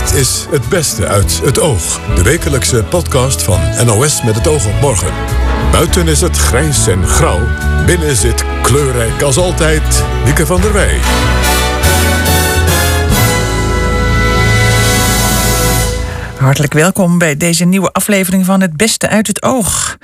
Dit 0.00 0.12
is 0.12 0.46
Het 0.50 0.68
Beste 0.68 1.06
uit 1.06 1.40
het 1.44 1.60
Oog. 1.60 2.00
De 2.14 2.22
wekelijkse 2.22 2.84
podcast 2.84 3.42
van 3.42 3.60
NOS 3.84 4.22
met 4.22 4.34
het 4.34 4.48
oog 4.48 4.66
op 4.66 4.80
morgen. 4.80 5.12
Buiten 5.72 6.08
is 6.08 6.20
het 6.20 6.36
grijs 6.36 6.86
en 6.86 7.06
grauw. 7.06 7.40
Binnen 7.86 8.16
zit 8.16 8.44
kleurrijk 8.62 9.22
als 9.22 9.36
altijd 9.36 10.04
Wieke 10.24 10.46
van 10.46 10.60
der 10.60 10.72
Wij. 10.72 10.98
Hartelijk 16.38 16.72
welkom 16.72 17.18
bij 17.18 17.36
deze 17.36 17.64
nieuwe 17.64 17.92
aflevering 17.92 18.44
van 18.44 18.60
Het 18.60 18.76
Beste 18.76 19.08
uit 19.08 19.26
het 19.26 19.42
Oog. 19.42 19.98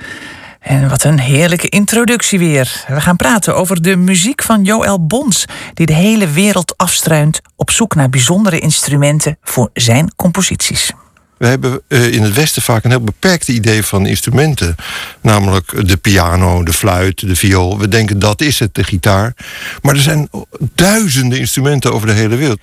En 0.67 0.89
wat 0.89 1.03
een 1.03 1.19
heerlijke 1.19 1.69
introductie 1.69 2.39
weer. 2.39 2.83
We 2.87 3.01
gaan 3.01 3.15
praten 3.15 3.55
over 3.55 3.81
de 3.81 3.95
muziek 3.95 4.43
van 4.43 4.63
Joël 4.63 5.05
Bons, 5.05 5.45
die 5.73 5.85
de 5.85 5.93
hele 5.93 6.27
wereld 6.27 6.77
afstruint 6.77 7.41
op 7.55 7.71
zoek 7.71 7.95
naar 7.95 8.09
bijzondere 8.09 8.59
instrumenten 8.59 9.37
voor 9.41 9.69
zijn 9.73 10.11
composities. 10.15 10.91
We 11.37 11.47
hebben 11.47 11.81
eh, 11.87 12.13
in 12.13 12.23
het 12.23 12.33
Westen 12.33 12.61
vaak 12.61 12.83
een 12.83 12.89
heel 12.89 13.03
beperkt 13.03 13.47
idee 13.47 13.83
van 13.83 14.05
instrumenten. 14.05 14.75
Namelijk 15.21 15.87
de 15.87 15.97
piano, 15.97 16.63
de 16.63 16.73
fluit, 16.73 17.27
de 17.27 17.35
viool. 17.35 17.77
We 17.79 17.87
denken 17.87 18.19
dat 18.19 18.41
is 18.41 18.59
het, 18.59 18.75
de 18.75 18.83
gitaar. 18.83 19.33
Maar 19.81 19.95
er 19.95 20.01
zijn 20.01 20.29
duizenden 20.75 21.39
instrumenten 21.39 21.93
over 21.93 22.07
de 22.07 22.13
hele 22.13 22.35
wereld. 22.35 22.59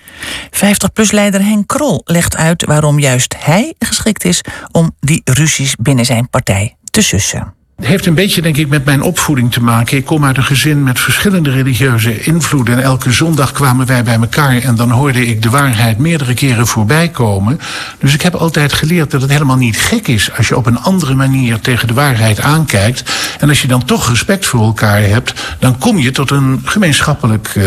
50PLUS-leider 0.51 1.41
Henk 1.41 1.67
Krol 1.67 2.01
legt 2.03 2.35
uit 2.35 2.65
waarom 2.65 2.99
juist 2.99 3.35
hij 3.37 3.73
geschikt 3.79 4.25
is 4.25 4.41
om 4.71 4.95
die 4.99 5.21
ruzies 5.23 5.75
binnen 5.75 6.05
zijn 6.05 6.29
partij 6.29 6.75
te 6.91 7.01
sussen. 7.01 7.53
Heeft 7.81 8.05
een 8.05 8.13
beetje, 8.13 8.41
denk 8.41 8.57
ik, 8.57 8.67
met 8.67 8.85
mijn 8.85 9.01
opvoeding 9.01 9.51
te 9.51 9.61
maken. 9.61 9.97
Ik 9.97 10.05
kom 10.05 10.25
uit 10.25 10.37
een 10.37 10.43
gezin 10.43 10.83
met 10.83 10.99
verschillende 10.99 11.51
religieuze 11.51 12.21
invloeden. 12.21 12.77
En 12.77 12.83
elke 12.83 13.11
zondag 13.11 13.51
kwamen 13.51 13.85
wij 13.85 14.03
bij 14.03 14.15
elkaar 14.15 14.61
en 14.61 14.75
dan 14.75 14.91
hoorde 14.91 15.25
ik 15.25 15.41
de 15.41 15.49
waarheid 15.49 15.97
meerdere 15.97 16.33
keren 16.33 16.67
voorbij 16.67 17.09
komen. 17.09 17.59
Dus 17.99 18.13
ik 18.13 18.21
heb 18.21 18.35
altijd 18.35 18.73
geleerd 18.73 19.11
dat 19.11 19.21
het 19.21 19.31
helemaal 19.31 19.57
niet 19.57 19.77
gek 19.77 20.07
is 20.07 20.37
als 20.37 20.47
je 20.47 20.57
op 20.57 20.65
een 20.65 20.79
andere 20.79 21.13
manier 21.13 21.59
tegen 21.59 21.87
de 21.87 21.93
waarheid 21.93 22.39
aankijkt. 22.39 23.11
En 23.39 23.49
als 23.49 23.61
je 23.61 23.67
dan 23.67 23.85
toch 23.85 24.09
respect 24.09 24.45
voor 24.45 24.61
elkaar 24.61 25.01
hebt, 25.01 25.55
dan 25.59 25.77
kom 25.77 25.97
je 25.97 26.11
tot 26.11 26.31
een 26.31 26.61
gemeenschappelijk 26.63 27.55
uh, 27.55 27.65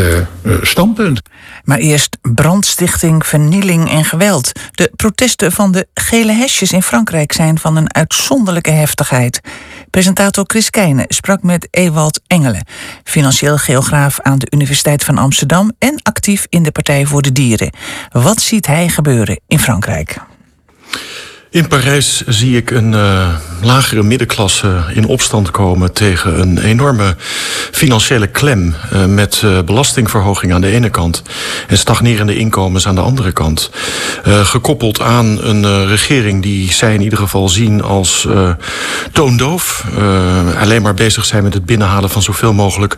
standpunt. 0.63 1.21
Maar 1.65 1.79
eerst 1.79 2.19
brandstichting, 2.23 3.27
vernieling 3.27 3.91
en 3.91 4.05
geweld. 4.05 4.53
De 4.73 4.91
protesten 4.97 5.53
van 5.53 5.73
de 5.73 5.87
gele 5.95 6.33
hesjes 6.33 6.73
in 6.73 6.83
Frankrijk 6.83 7.33
zijn 7.33 7.59
van 7.59 7.77
een 7.77 7.95
uitzonderlijke 7.95 8.71
heftigheid. 8.71 9.41
Presentator 9.91 10.45
Chris 10.47 10.71
Keijne 10.71 11.05
sprak 11.09 11.43
met 11.43 11.69
Ewald 11.71 12.21
Engelen, 12.27 12.67
financieel 13.05 13.59
geograaf 13.59 14.21
aan 14.21 14.39
de 14.39 14.47
Universiteit 14.51 15.05
van 15.05 15.19
Amsterdam 15.19 15.73
en 15.79 16.01
actief 16.03 16.47
in 16.49 16.63
de 16.63 16.71
Partij 16.71 17.07
voor 17.07 17.23
de 17.23 17.33
Dieren. 17.33 17.73
Wat 18.11 18.41
ziet 18.41 18.67
hij 18.67 18.89
gebeuren 18.89 19.41
in 19.47 19.59
Frankrijk? 19.59 20.19
In 21.51 21.69
Parijs 21.69 22.23
zie 22.27 22.57
ik 22.57 22.71
een 22.71 22.93
uh, 22.93 23.29
lagere 23.63 24.03
middenklasse 24.03 24.85
in 24.95 25.07
opstand 25.07 25.51
komen 25.51 25.93
tegen 25.93 26.41
een 26.41 26.59
enorme 26.59 27.17
financiële 27.71 28.27
klem. 28.27 28.75
Uh, 28.93 29.05
met 29.05 29.43
uh, 29.45 29.59
belastingverhoging 29.65 30.53
aan 30.53 30.61
de 30.61 30.71
ene 30.71 30.91
kant 30.91 31.23
en 31.69 31.79
stagnerende 31.79 32.37
inkomens 32.37 32.87
aan 32.87 32.95
de 32.95 33.01
andere 33.01 33.33
kant. 33.33 33.71
gekoppeld 34.25 35.01
aan 35.01 35.45
een 35.45 35.87
regering 35.87 36.43
die 36.43 36.73
zij 36.73 36.95
in 36.95 37.03
ieder 37.03 37.19
geval 37.19 37.49
zien 37.49 37.83
als 37.83 38.29
toondoof. 39.13 39.85
alleen 40.59 40.83
maar 40.83 40.95
bezig 40.95 41.25
zijn 41.25 41.43
met 41.43 41.55
het 41.55 41.67
binnenhalen 41.67 42.11
van 42.11 42.23
zoveel 42.23 42.53
mogelijk 42.53 42.97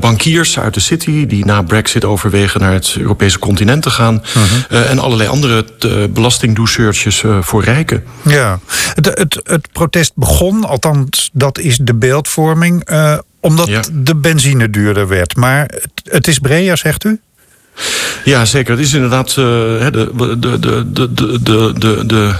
bankiers 0.00 0.58
uit 0.58 0.74
de 0.74 0.80
city. 0.80 1.26
Die 1.26 1.44
na 1.44 1.62
Brexit 1.62 2.04
overwegen 2.04 2.60
naar 2.60 2.72
het 2.72 2.94
Europese 2.98 3.38
continent 3.38 3.82
te 3.82 3.90
gaan. 3.90 4.22
-huh. 4.68 4.90
en 4.90 4.98
allerlei 4.98 5.28
andere 5.28 5.64
belastingdoucheurtjes 6.10 7.24
voor 7.40 7.59
rijken. 7.60 8.04
Ja, 8.22 8.58
het, 8.94 9.06
het, 9.06 9.40
het 9.42 9.68
protest 9.72 10.12
begon, 10.14 10.64
althans 10.64 11.30
dat 11.32 11.58
is 11.58 11.78
de 11.82 11.94
beeldvorming, 11.94 12.90
uh, 12.90 13.18
omdat 13.40 13.68
ja. 13.68 13.82
de 13.92 14.16
benzine 14.16 14.70
duurder 14.70 15.08
werd. 15.08 15.36
Maar 15.36 15.60
het, 15.60 15.90
het 16.04 16.26
is 16.26 16.38
breder, 16.38 16.76
zegt 16.76 17.04
u? 17.04 17.20
Ja, 18.24 18.44
zeker. 18.44 18.76
Het 18.76 18.86
is 18.86 18.94
inderdaad... 18.94 19.28
Eh, 19.28 19.34
de, 19.34 20.10
de, 20.16 20.38
de, 20.38 20.86
de, 20.92 21.72
de, 21.78 22.06
de, 22.06 22.34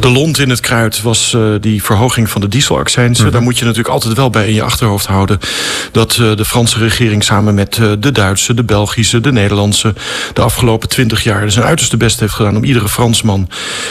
de 0.00 0.08
lont 0.08 0.38
in 0.38 0.50
het 0.50 0.60
kruid 0.60 1.02
was 1.02 1.34
eh, 1.34 1.42
die 1.60 1.82
verhoging 1.82 2.30
van 2.30 2.40
de 2.40 2.48
dieselaccijns. 2.48 3.20
Mhm. 3.20 3.30
Daar 3.30 3.42
moet 3.42 3.58
je 3.58 3.64
natuurlijk 3.64 3.94
altijd 3.94 4.14
wel 4.14 4.30
bij 4.30 4.46
in 4.46 4.54
je 4.54 4.62
achterhoofd 4.62 5.06
houden... 5.06 5.38
dat 5.92 6.16
eh, 6.20 6.36
de 6.36 6.44
Franse 6.44 6.78
regering 6.78 7.24
samen 7.24 7.54
met 7.54 7.74
de 8.00 8.12
Duitse, 8.12 8.54
de 8.54 8.64
Belgische, 8.64 9.20
de 9.20 9.32
Nederlandse... 9.32 9.94
de 10.32 10.40
afgelopen 10.40 10.88
twintig 10.88 11.22
jaar 11.22 11.40
dus 11.40 11.54
zijn 11.54 11.66
uiterste 11.66 11.96
best 11.96 12.20
heeft 12.20 12.32
gedaan... 12.32 12.56
om 12.56 12.64
iedere 12.64 12.88
Fransman 12.88 13.48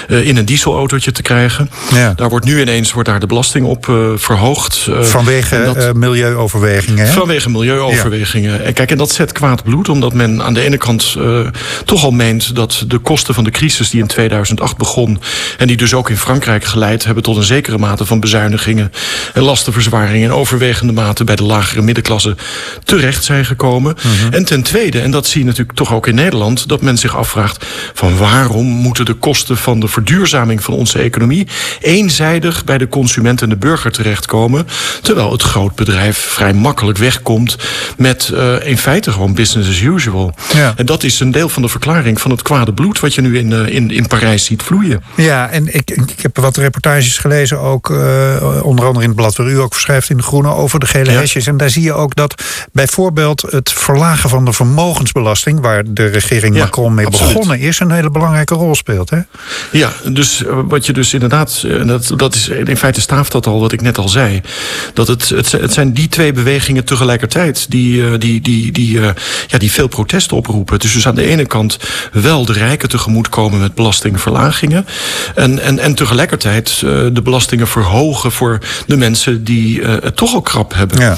in 0.08 0.38
een 0.38 0.46
dieselautootje 0.46 1.12
te 1.12 1.22
krijgen. 1.22 1.69
Ja. 1.94 2.14
Daar 2.16 2.30
wordt 2.30 2.46
nu 2.46 2.62
ineens 2.62 2.92
wordt 2.92 3.09
daar 3.09 3.19
de 3.19 3.25
belasting 3.25 3.66
op 3.66 3.86
verhoogd. 4.16 4.90
vanwege 5.02 5.94
milieuoverwegingen, 5.96 7.06
hè? 7.06 7.12
Vanwege 7.12 7.50
milieuoverwegingen. 7.50 8.66
En 8.66 8.74
kijk, 8.74 8.92
en 8.92 8.98
dat 8.98 9.12
zet 9.12 9.31
kwaad 9.31 9.64
bloed, 9.64 9.90
omdat 9.90 10.14
men 10.14 10.44
aan 10.44 10.54
de 10.54 10.62
ene 10.62 10.77
kant 10.78 11.16
uh, 11.18 11.48
toch 11.86 12.04
al 12.04 12.12
meent 12.12 12.56
dat 12.56 12.84
de 12.88 12.98
kosten 12.98 13.34
van 13.34 13.44
de 13.44 13.52
crisis 13.52 13.90
die 13.90 14.02
in 14.02 14.08
2008 14.08 14.78
begon... 14.78 15.22
en 15.58 15.68
die 15.68 15.78
dus 15.78 15.94
ook 15.94 16.10
in 16.10 16.18
Frankrijk 16.18 16.64
geleid 16.64 17.06
hebben 17.06 17.24
tot 17.24 17.38
een 17.38 17.44
zekere 17.44 17.78
mate 17.78 18.06
van 18.06 18.20
bezuinigingen... 18.20 18.92
en 19.34 19.42
lastenverzwaringen 19.42 20.30
en 20.30 20.36
overwegende 20.36 20.94
mate 20.94 21.24
bij 21.24 21.36
de 21.36 21.44
lagere 21.44 21.82
middenklasse 21.82 22.36
terecht 22.84 23.24
zijn 23.24 23.46
gekomen. 23.46 23.96
-hmm. 24.02 24.34
En 24.34 24.46
ten 24.46 24.64
tweede, 24.64 25.00
en 25.02 25.12
dat 25.12 25.28
zie 25.28 25.40
je 25.40 25.46
natuurlijk 25.46 25.78
toch 25.78 25.94
ook 25.94 26.08
in 26.08 26.16
Nederland... 26.16 26.68
dat 26.68 26.82
men 26.82 26.98
zich 26.98 27.16
afvraagt 27.16 27.66
van 27.94 28.18
waarom 28.18 28.66
moeten 28.66 29.06
de 29.06 29.14
kosten 29.14 29.58
van 29.58 29.80
de 29.80 29.88
verduurzaming 29.88 30.64
van 30.64 30.74
onze 30.74 31.00
economie... 31.00 31.48
eenzijdig 31.80 32.64
bij 32.64 32.78
de 32.78 32.88
consument 32.88 33.42
en 33.42 33.50
de 33.50 33.58
burger 33.58 33.92
terechtkomen... 33.92 34.68
terwijl 35.02 35.32
het 35.32 35.42
grootbedrijf 35.42 36.18
vrij 36.18 36.54
makkelijk 36.54 36.98
wegkomt 36.98 37.56
met 37.98 38.32
uh, 38.34 38.68
in 38.68 38.78
feite 38.78 39.12
gewoon 39.12 39.34
business 39.34 39.70
as 39.70 39.82
usual. 39.82 40.34
Ja. 40.54 40.67
En 40.76 40.86
dat 40.86 41.04
is 41.04 41.20
een 41.20 41.32
deel 41.32 41.50
van 41.50 41.62
de 41.62 41.68
verklaring 41.68 42.22
van 42.22 42.32
het 42.32 42.42
kwade 42.42 42.74
bloed... 42.74 43.00
wat 43.00 43.14
je 43.14 43.22
nu 43.22 43.38
in, 43.38 43.52
uh, 43.52 43.68
in, 43.68 43.92
in 43.92 44.08
Parijs 44.08 44.46
ziet 44.46 44.64
vloeien. 44.64 45.04
Ja, 45.16 45.50
en 45.50 45.76
ik, 45.76 45.92
ik 45.92 46.22
heb 46.22 46.38
wat 46.38 46.58
reportages 46.58 47.18
gelezen... 47.18 47.60
ook 47.60 47.90
uh, 47.90 48.62
onder 48.64 48.86
andere 48.86 49.02
in 49.02 49.10
het 49.10 49.16
blad 49.16 49.36
waar 49.36 49.48
u 49.48 49.60
ook 49.60 49.74
verschrijft 49.74 50.10
in 50.10 50.18
De 50.18 50.24
Groene... 50.24 50.50
over 50.50 50.80
de 50.80 50.86
gele 50.86 51.12
ja. 51.12 51.20
hesjes. 51.20 51.48
En 51.48 51.58
daar 51.58 51.70
zie 51.70 51.82
je 51.82 51.94
ook 51.94 52.16
dat 52.16 52.44
bijvoorbeeld 52.72 53.42
het 53.42 53.72
verlagen 53.72 54.30
van 54.30 54.46
de 54.46 54.54
vermogensbelasting... 54.54 55.60
waar 55.60 55.84
de 55.88 56.06
regering 56.06 56.56
ja, 56.56 56.64
Macron 56.64 56.94
mee 56.94 57.06
absoluut. 57.06 57.34
begonnen 57.34 57.60
is... 57.60 57.80
een 57.80 57.92
hele 57.92 58.10
belangrijke 58.10 58.54
rol 58.54 58.76
speelt, 58.76 59.10
hè? 59.10 59.20
Ja, 59.72 59.92
dus 60.12 60.44
wat 60.68 60.86
je 60.86 60.94
dus 60.94 61.14
inderdaad... 61.14 61.66
Dat, 61.86 62.12
dat 62.16 62.36
is, 62.36 62.48
in 62.48 62.78
feite 62.78 63.02
staaft 63.02 63.32
dat 63.32 63.48
al 63.48 63.60
wat 63.60 63.72
ik 63.72 63.82
net 63.82 63.98
al 63.98 64.10
zei. 64.10 64.42
Dat 64.94 65.08
het, 65.08 65.30
het, 65.30 65.52
het 65.52 65.74
zijn 65.74 65.94
die 65.94 66.08
twee 66.08 66.34
bewegingen 66.34 66.86
tegelijkertijd... 66.86 67.72
die, 67.72 68.18
die, 68.18 68.42
die, 68.42 68.72
die, 68.72 69.00
ja, 69.48 69.58
die 69.58 69.72
veel 69.72 69.88
protest 69.88 70.32
oproepen. 70.47 70.80
Is 70.80 70.94
dus 70.94 71.08
aan 71.08 71.16
de 71.16 71.25
ene 71.25 71.46
kant 71.46 71.78
wel 72.12 72.46
de 72.46 72.53
rijken 72.53 72.90
tegemoetkomen 72.90 73.59
met 73.59 73.75
belastingverlagingen. 73.75 74.85
En, 75.35 75.59
en, 75.59 75.80
en 75.80 75.96
tegelijkertijd 75.96 76.81
uh, 76.84 76.91
de 77.12 77.22
belastingen 77.24 77.68
verhogen 77.68 78.31
voor 78.31 78.59
de 78.86 78.97
mensen 78.97 79.44
die 79.44 79.80
uh, 79.80 79.88
het 80.02 80.16
toch 80.16 80.34
al 80.34 80.41
krap 80.41 80.74
hebben. 80.74 81.00
Ja. 81.00 81.18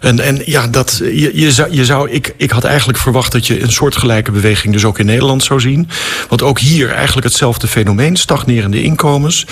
En, 0.00 0.20
en 0.20 0.42
ja, 0.44 0.66
dat, 0.66 1.00
je, 1.00 1.30
je, 1.34 1.52
zou, 1.52 1.68
je 1.70 1.84
zou, 1.84 2.10
ik, 2.10 2.34
ik 2.36 2.50
had 2.50 2.64
eigenlijk 2.64 2.98
verwacht 2.98 3.32
dat 3.32 3.46
je 3.46 3.62
een 3.62 3.72
soortgelijke 3.72 4.30
beweging 4.30 4.72
dus 4.72 4.84
ook 4.84 4.98
in 4.98 5.06
Nederland 5.06 5.44
zou 5.44 5.60
zien. 5.60 5.88
Want 6.28 6.42
ook 6.42 6.58
hier 6.58 6.90
eigenlijk 6.90 7.26
hetzelfde 7.26 7.66
fenomeen. 7.66 8.16
Stagnerende 8.16 8.82
inkomens. 8.82 9.46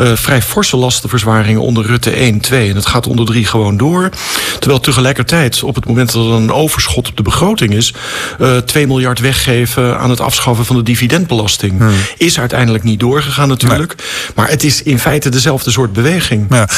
Uh, 0.00 0.12
vrij 0.14 0.42
forse 0.42 0.76
lastenverzwaringen 0.76 1.60
onder 1.60 1.86
Rutte 1.86 2.10
1, 2.10 2.40
2. 2.40 2.68
En 2.68 2.76
het 2.76 2.86
gaat 2.86 3.06
onder 3.06 3.26
3 3.26 3.46
gewoon 3.46 3.76
door. 3.76 4.10
Terwijl 4.58 4.80
tegelijkertijd 4.80 5.62
op 5.62 5.74
het 5.74 5.86
moment 5.86 6.12
dat 6.12 6.24
er 6.24 6.32
een 6.32 6.52
overschot 6.52 7.08
op 7.08 7.16
de 7.16 7.22
begroting 7.22 7.74
is... 7.74 7.94
Uh, 8.40 8.56
2 8.66 8.86
miljard 8.86 9.18
weggeven 9.18 9.98
aan 9.98 10.10
het 10.10 10.20
afschaffen 10.20 10.64
van 10.64 10.76
de 10.76 10.82
dividendbelasting. 10.82 11.78
Hmm. 11.78 11.94
Is 12.16 12.38
uiteindelijk 12.38 12.84
niet 12.84 13.00
doorgegaan 13.00 13.48
natuurlijk. 13.48 13.94
Nee. 13.96 14.06
Maar 14.34 14.48
het 14.48 14.64
is 14.64 14.82
in 14.82 14.98
feite 14.98 15.28
dezelfde 15.28 15.70
soort 15.70 15.92
beweging. 15.92 16.46
Ja, 16.50 16.68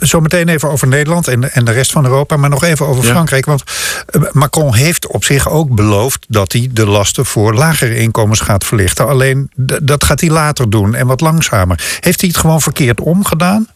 zo 0.00 0.20
meteen 0.20 0.48
even 0.48 0.70
over 0.70 0.88
Nederland 0.88 1.28
en, 1.28 1.52
en 1.52 1.64
de 1.64 1.72
rest 1.72 1.92
van 1.92 2.04
Europa. 2.04 2.36
Maar 2.36 2.50
nog 2.50 2.64
even 2.64 2.86
over 2.86 3.04
ja. 3.04 3.10
Frankrijk. 3.10 3.46
Want 3.46 3.62
eh, 4.06 4.22
Macron 4.32 4.74
heeft 4.74 5.06
op 5.06 5.24
zich 5.24 5.50
ook 5.50 5.74
beloofd 5.74 6.26
dat 6.28 6.52
hij 6.52 6.68
de 6.72 6.86
lasten 6.86 7.26
voor 7.26 7.54
lagere 7.54 7.96
inkomens 7.96 8.40
gaat 8.40 8.64
verlichten. 8.64 9.08
Alleen 9.08 9.50
dat 9.82 10.04
gaat 10.04 10.20
hij 10.20 10.30
later 10.30 10.70
doen 10.70 10.94
en 10.94 11.06
wat 11.06 11.20
langzamer. 11.20 11.98
Heeft 12.00 12.20
hij 12.20 12.28
het 12.28 12.38
gewoon 12.38 12.60
verkeerd 12.60 13.00
omgedaan? 13.00 13.66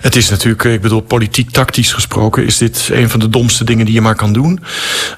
Het 0.00 0.16
is 0.16 0.30
natuurlijk, 0.30 0.64
ik 0.64 0.80
bedoel, 0.80 1.00
politiek-tactisch 1.00 1.92
gesproken... 1.92 2.46
is 2.46 2.58
dit 2.58 2.88
een 2.92 3.10
van 3.10 3.20
de 3.20 3.28
domste 3.28 3.64
dingen 3.64 3.84
die 3.84 3.94
je 3.94 4.00
maar 4.00 4.14
kan 4.14 4.32
doen. 4.32 4.60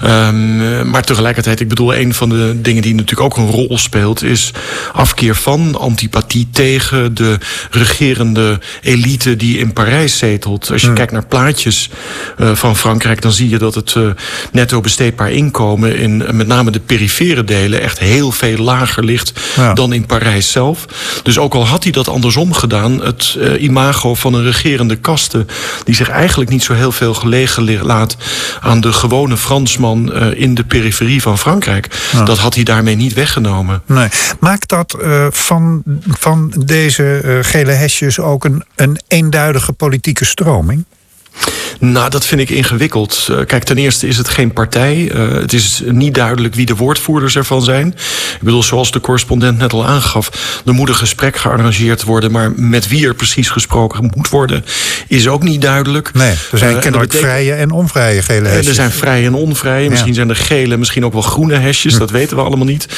Um, 0.04 0.90
maar 0.90 1.02
tegelijkertijd, 1.02 1.60
ik 1.60 1.68
bedoel, 1.68 1.94
een 1.94 2.14
van 2.14 2.28
de 2.28 2.60
dingen 2.60 2.82
die 2.82 2.94
natuurlijk 2.94 3.20
ook 3.20 3.36
een 3.36 3.50
rol 3.50 3.78
speelt... 3.78 4.22
is 4.22 4.50
afkeer 4.92 5.34
van, 5.34 5.78
antipathie 5.78 6.48
tegen 6.50 7.14
de 7.14 7.38
regerende 7.70 8.60
elite 8.82 9.36
die 9.36 9.58
in 9.58 9.72
Parijs 9.72 10.18
zetelt. 10.18 10.70
Als 10.70 10.80
je 10.80 10.86
hmm. 10.86 10.96
kijkt 10.96 11.12
naar 11.12 11.26
plaatjes 11.26 11.90
uh, 12.38 12.54
van 12.54 12.76
Frankrijk... 12.76 13.22
dan 13.22 13.32
zie 13.32 13.48
je 13.48 13.58
dat 13.58 13.74
het 13.74 13.94
uh, 13.94 14.10
netto 14.52 14.80
besteedbaar 14.80 15.30
inkomen... 15.30 15.96
in 15.96 16.20
uh, 16.20 16.30
met 16.30 16.46
name 16.46 16.70
de 16.70 16.80
perifere 16.80 17.44
delen 17.44 17.80
echt 17.80 17.98
heel 17.98 18.32
veel 18.32 18.56
lager 18.56 19.04
ligt... 19.04 19.32
Ja. 19.56 19.74
dan 19.74 19.92
in 19.92 20.06
Parijs 20.06 20.50
zelf. 20.50 20.84
Dus 21.22 21.38
ook 21.38 21.54
al 21.54 21.66
had 21.66 21.82
hij 21.82 21.92
dat 21.92 22.08
andersom 22.08 22.52
gedaan... 22.52 23.02
het 23.04 23.38
imago 23.58 24.14
van 24.14 24.34
een 24.34 24.44
regerende 24.44 24.96
kaste... 24.96 25.46
die 25.85 25.94
zich 25.94 26.08
eigenlijk 26.08 26.50
niet 26.50 26.62
zo 26.62 26.73
heel 26.73 26.93
veel 26.93 27.14
gelegen 27.14 27.82
laat... 27.82 28.17
aan 28.61 28.81
de 28.81 28.93
gewone 28.93 29.37
Fransman 29.37 30.12
in 30.14 30.55
de 30.55 30.64
periferie 30.64 31.23
van 31.23 31.38
Frankrijk. 31.38 31.88
Ja. 32.12 32.25
Dat 32.25 32.38
had 32.38 32.55
hij 32.55 32.64
daarmee 32.64 32.96
niet 32.96 33.12
weggenomen. 33.12 33.82
Nee. 33.87 34.08
Maakt 34.41 34.69
dat 34.69 34.96
van, 35.31 35.82
van 36.08 36.52
deze 36.64 37.38
gele 37.43 37.73
hesjes 37.73 38.19
ook 38.19 38.44
een, 38.44 38.64
een 38.76 39.00
eenduidige 39.08 39.73
politieke 39.73 40.25
stroming? 40.25 40.85
Nou, 41.79 42.11
dat 42.11 42.26
vind 42.26 42.41
ik 42.41 42.50
ingewikkeld. 42.50 43.29
Uh, 43.31 43.38
kijk, 43.47 43.65
ten 43.65 43.79
eerste 43.79 44.06
is 44.06 44.17
het 44.17 44.29
geen 44.29 44.53
partij. 44.53 45.11
Uh, 45.15 45.32
het 45.32 45.53
is 45.53 45.82
niet 45.87 46.15
duidelijk 46.15 46.55
wie 46.55 46.67
de 46.67 46.76
woordvoerders 46.76 47.37
ervan 47.37 47.62
zijn. 47.62 47.87
Ik 47.87 48.41
bedoel, 48.41 48.62
zoals 48.62 48.91
de 48.91 49.00
correspondent 49.00 49.59
net 49.59 49.73
al 49.73 49.87
aangaf... 49.87 50.61
er 50.67 50.73
moet 50.73 50.88
een 50.88 50.94
gesprek 50.94 51.37
gearrangeerd 51.37 52.03
worden... 52.03 52.31
maar 52.31 52.53
met 52.56 52.88
wie 52.88 53.06
er 53.06 53.15
precies 53.15 53.49
gesproken 53.49 54.11
moet 54.15 54.29
worden... 54.29 54.65
is 55.09 55.29
ook 55.29 55.43
niet 55.43 55.62
duidelijk. 55.62 56.12
Nee, 56.12 56.31
er 56.31 56.59
zijn 56.59 56.75
uh, 56.75 56.81
kennelijk 56.81 57.11
betekent... 57.11 57.32
vrije 57.32 57.53
en 57.53 57.71
onvrije 57.71 58.23
gele 58.23 58.49
hesjes. 58.49 58.67
Er 58.67 58.75
zijn 58.75 58.91
vrije 58.91 59.26
en 59.26 59.35
onvrije. 59.35 59.88
Misschien 59.88 60.11
ja. 60.11 60.17
zijn 60.17 60.29
er 60.29 60.37
gele, 60.37 60.76
misschien 60.76 61.05
ook 61.05 61.12
wel 61.12 61.23
groene 61.23 61.56
hesjes. 61.56 61.93
Hm. 61.93 61.99
Dat 61.99 62.11
weten 62.11 62.37
we 62.37 62.43
allemaal 62.43 62.67
niet. 62.67 62.88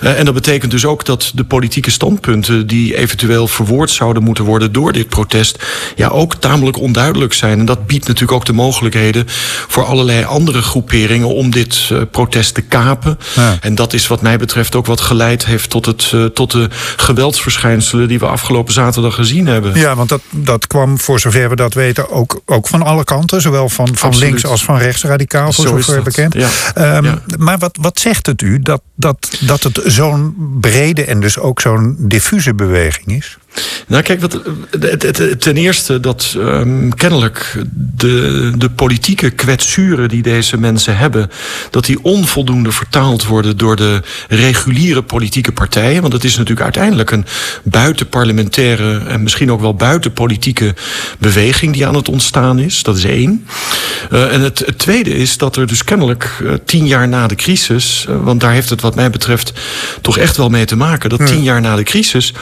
en 0.00 0.24
dat 0.24 0.34
betekent 0.34 0.70
dus 0.70 0.84
ook 0.84 1.04
dat 1.04 1.32
de 1.34 1.44
politieke 1.44 1.90
standpunten... 1.90 2.66
die 2.66 2.96
eventueel 2.96 3.48
verwoord 3.48 3.90
zouden 3.90 4.22
moeten 4.22 4.44
worden 4.44 4.72
door 4.72 4.92
dit 4.92 5.08
protest... 5.08 5.64
ja, 5.96 6.08
ook 6.08 6.34
tamelijk 6.34 6.78
onduidelijk 6.78 7.32
zijn. 7.32 7.58
En 7.58 7.64
dat 7.64 7.86
biedt 7.86 8.06
natuurlijk 8.06 8.17
natuurlijk 8.20 8.48
ook 8.48 8.56
de 8.56 8.62
mogelijkheden 8.62 9.24
voor 9.68 9.84
allerlei 9.84 10.24
andere 10.24 10.62
groeperingen 10.62 11.34
om 11.34 11.50
dit 11.50 11.88
uh, 11.92 12.02
protest 12.10 12.54
te 12.54 12.60
kapen. 12.60 13.18
Ja. 13.34 13.56
En 13.60 13.74
dat 13.74 13.92
is 13.92 14.06
wat 14.06 14.22
mij 14.22 14.38
betreft 14.38 14.76
ook 14.76 14.86
wat 14.86 15.00
geleid 15.00 15.46
heeft 15.46 15.70
tot, 15.70 15.86
het, 15.86 16.12
uh, 16.14 16.24
tot 16.24 16.50
de 16.50 16.68
geweldsverschijnselen 16.96 18.08
die 18.08 18.18
we 18.18 18.26
afgelopen 18.26 18.72
zaterdag 18.72 19.14
gezien 19.14 19.46
hebben. 19.46 19.74
Ja, 19.74 19.94
want 19.94 20.08
dat, 20.08 20.20
dat 20.30 20.66
kwam 20.66 20.98
voor 20.98 21.20
zover 21.20 21.48
we 21.48 21.56
dat 21.56 21.74
weten 21.74 22.10
ook, 22.10 22.40
ook 22.44 22.68
van 22.68 22.82
alle 22.82 23.04
kanten, 23.04 23.40
zowel 23.40 23.68
van, 23.68 23.88
van 23.94 24.18
links 24.18 24.44
als 24.46 24.64
van 24.64 24.78
rechts 24.78 25.02
radicaal, 25.02 25.52
voor 25.52 25.66
Zo 25.66 25.80
zover 25.80 26.02
bekend. 26.02 26.34
Ja. 26.34 26.96
Um, 26.96 27.04
ja. 27.04 27.22
Maar 27.38 27.58
wat, 27.58 27.78
wat 27.80 28.00
zegt 28.00 28.26
het 28.26 28.42
u 28.42 28.60
dat, 28.60 28.82
dat, 28.94 29.38
dat 29.40 29.62
het 29.62 29.80
zo'n 29.84 30.34
brede 30.60 31.04
en 31.04 31.20
dus 31.20 31.38
ook 31.38 31.60
zo'n 31.60 31.96
diffuse 31.98 32.54
beweging 32.54 33.06
is? 33.06 33.38
Nou, 33.86 34.02
kijk, 34.02 34.20
wat, 34.20 34.40
het, 34.80 35.02
het, 35.02 35.40
ten 35.40 35.56
eerste 35.56 36.00
dat 36.00 36.34
um, 36.36 36.94
kennelijk 36.94 37.62
de, 37.96 38.52
de 38.56 38.70
politieke 38.70 39.30
kwetsuren 39.30 40.08
die 40.08 40.22
deze 40.22 40.58
mensen 40.58 40.96
hebben, 40.96 41.30
dat 41.70 41.84
die 41.84 41.98
onvoldoende 42.02 42.72
vertaald 42.72 43.26
worden 43.26 43.56
door 43.56 43.76
de 43.76 44.02
reguliere 44.28 45.02
politieke 45.02 45.52
partijen. 45.52 46.00
Want 46.00 46.12
het 46.12 46.24
is 46.24 46.36
natuurlijk 46.36 46.64
uiteindelijk 46.64 47.10
een 47.10 47.26
buitenparlementaire 47.62 48.98
en 48.98 49.22
misschien 49.22 49.52
ook 49.52 49.60
wel 49.60 49.74
buitenpolitieke 49.74 50.74
beweging 51.18 51.72
die 51.72 51.86
aan 51.86 51.94
het 51.94 52.08
ontstaan 52.08 52.58
is. 52.58 52.82
Dat 52.82 52.96
is 52.96 53.04
één. 53.04 53.46
Uh, 54.12 54.32
en 54.32 54.40
het, 54.40 54.58
het, 54.58 54.78
tweede 54.78 55.14
is 55.14 55.36
dat 55.36 55.56
er 55.56 55.66
dus 55.66 55.84
kennelijk 55.84 56.38
uh, 56.42 56.52
tien 56.64 56.86
jaar 56.86 57.08
na 57.08 57.26
de 57.26 57.34
crisis, 57.34 58.06
uh, 58.08 58.16
want 58.22 58.40
daar 58.40 58.52
heeft 58.52 58.70
het 58.70 58.80
wat 58.80 58.94
mij 58.94 59.10
betreft 59.10 59.52
toch 60.00 60.18
echt 60.18 60.36
wel 60.36 60.48
mee 60.48 60.64
te 60.64 60.76
maken, 60.76 61.10
dat 61.10 61.26
tien 61.26 61.42
jaar 61.42 61.60
na 61.60 61.76
de 61.76 61.82
crisis 61.82 62.34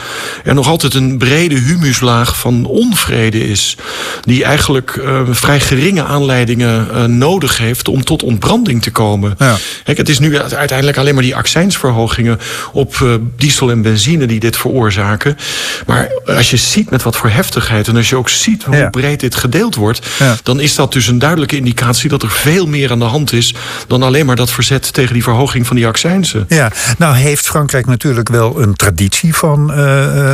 er 0.43 0.53
nog 0.53 0.67
altijd 0.67 0.93
een 0.93 1.06
een 1.09 1.17
brede 1.17 1.55
humuslaag 1.55 2.39
van 2.39 2.65
onvrede 2.65 3.47
is. 3.47 3.77
Die 4.21 4.43
eigenlijk 4.43 4.95
uh, 4.95 5.21
vrij 5.29 5.59
geringe 5.59 6.03
aanleidingen 6.03 6.87
uh, 6.93 7.03
nodig 7.03 7.57
heeft 7.57 7.87
om 7.87 8.03
tot 8.03 8.23
ontbranding 8.23 8.81
te 8.81 8.91
komen. 8.91 9.35
Ja. 9.37 9.55
Kijk, 9.83 9.97
het 9.97 10.09
is 10.09 10.19
nu 10.19 10.39
uiteindelijk 10.39 10.97
alleen 10.97 11.13
maar 11.13 11.23
die 11.23 11.35
accijnsverhogingen 11.35 12.39
op 12.71 12.95
uh, 13.03 13.13
diesel 13.37 13.71
en 13.71 13.81
benzine 13.81 14.25
die 14.25 14.39
dit 14.39 14.57
veroorzaken. 14.57 15.37
Maar 15.85 16.11
als 16.25 16.49
je 16.49 16.57
ziet 16.57 16.89
met 16.89 17.03
wat 17.03 17.15
voor 17.15 17.29
heftigheid 17.29 17.87
en 17.87 17.95
als 17.95 18.09
je 18.09 18.15
ook 18.15 18.29
ziet 18.29 18.63
hoe 18.63 18.75
ja. 18.75 18.89
breed 18.89 19.19
dit 19.19 19.35
gedeeld 19.35 19.75
wordt, 19.75 20.07
ja. 20.19 20.37
dan 20.43 20.59
is 20.59 20.75
dat 20.75 20.93
dus 20.93 21.07
een 21.07 21.19
duidelijke 21.19 21.55
indicatie 21.55 22.09
dat 22.09 22.23
er 22.23 22.31
veel 22.31 22.67
meer 22.67 22.91
aan 22.91 22.99
de 22.99 23.05
hand 23.05 23.33
is 23.33 23.53
dan 23.87 24.03
alleen 24.03 24.25
maar 24.25 24.35
dat 24.35 24.51
verzet 24.51 24.93
tegen 24.93 25.13
die 25.13 25.23
verhoging 25.23 25.67
van 25.67 25.75
die 25.75 25.87
accijnsen. 25.87 26.45
Ja, 26.47 26.71
nou 26.97 27.15
heeft 27.15 27.45
Frankrijk 27.47 27.85
natuurlijk 27.85 28.29
wel 28.29 28.61
een 28.61 28.75
traditie 28.75 29.35
van 29.35 29.71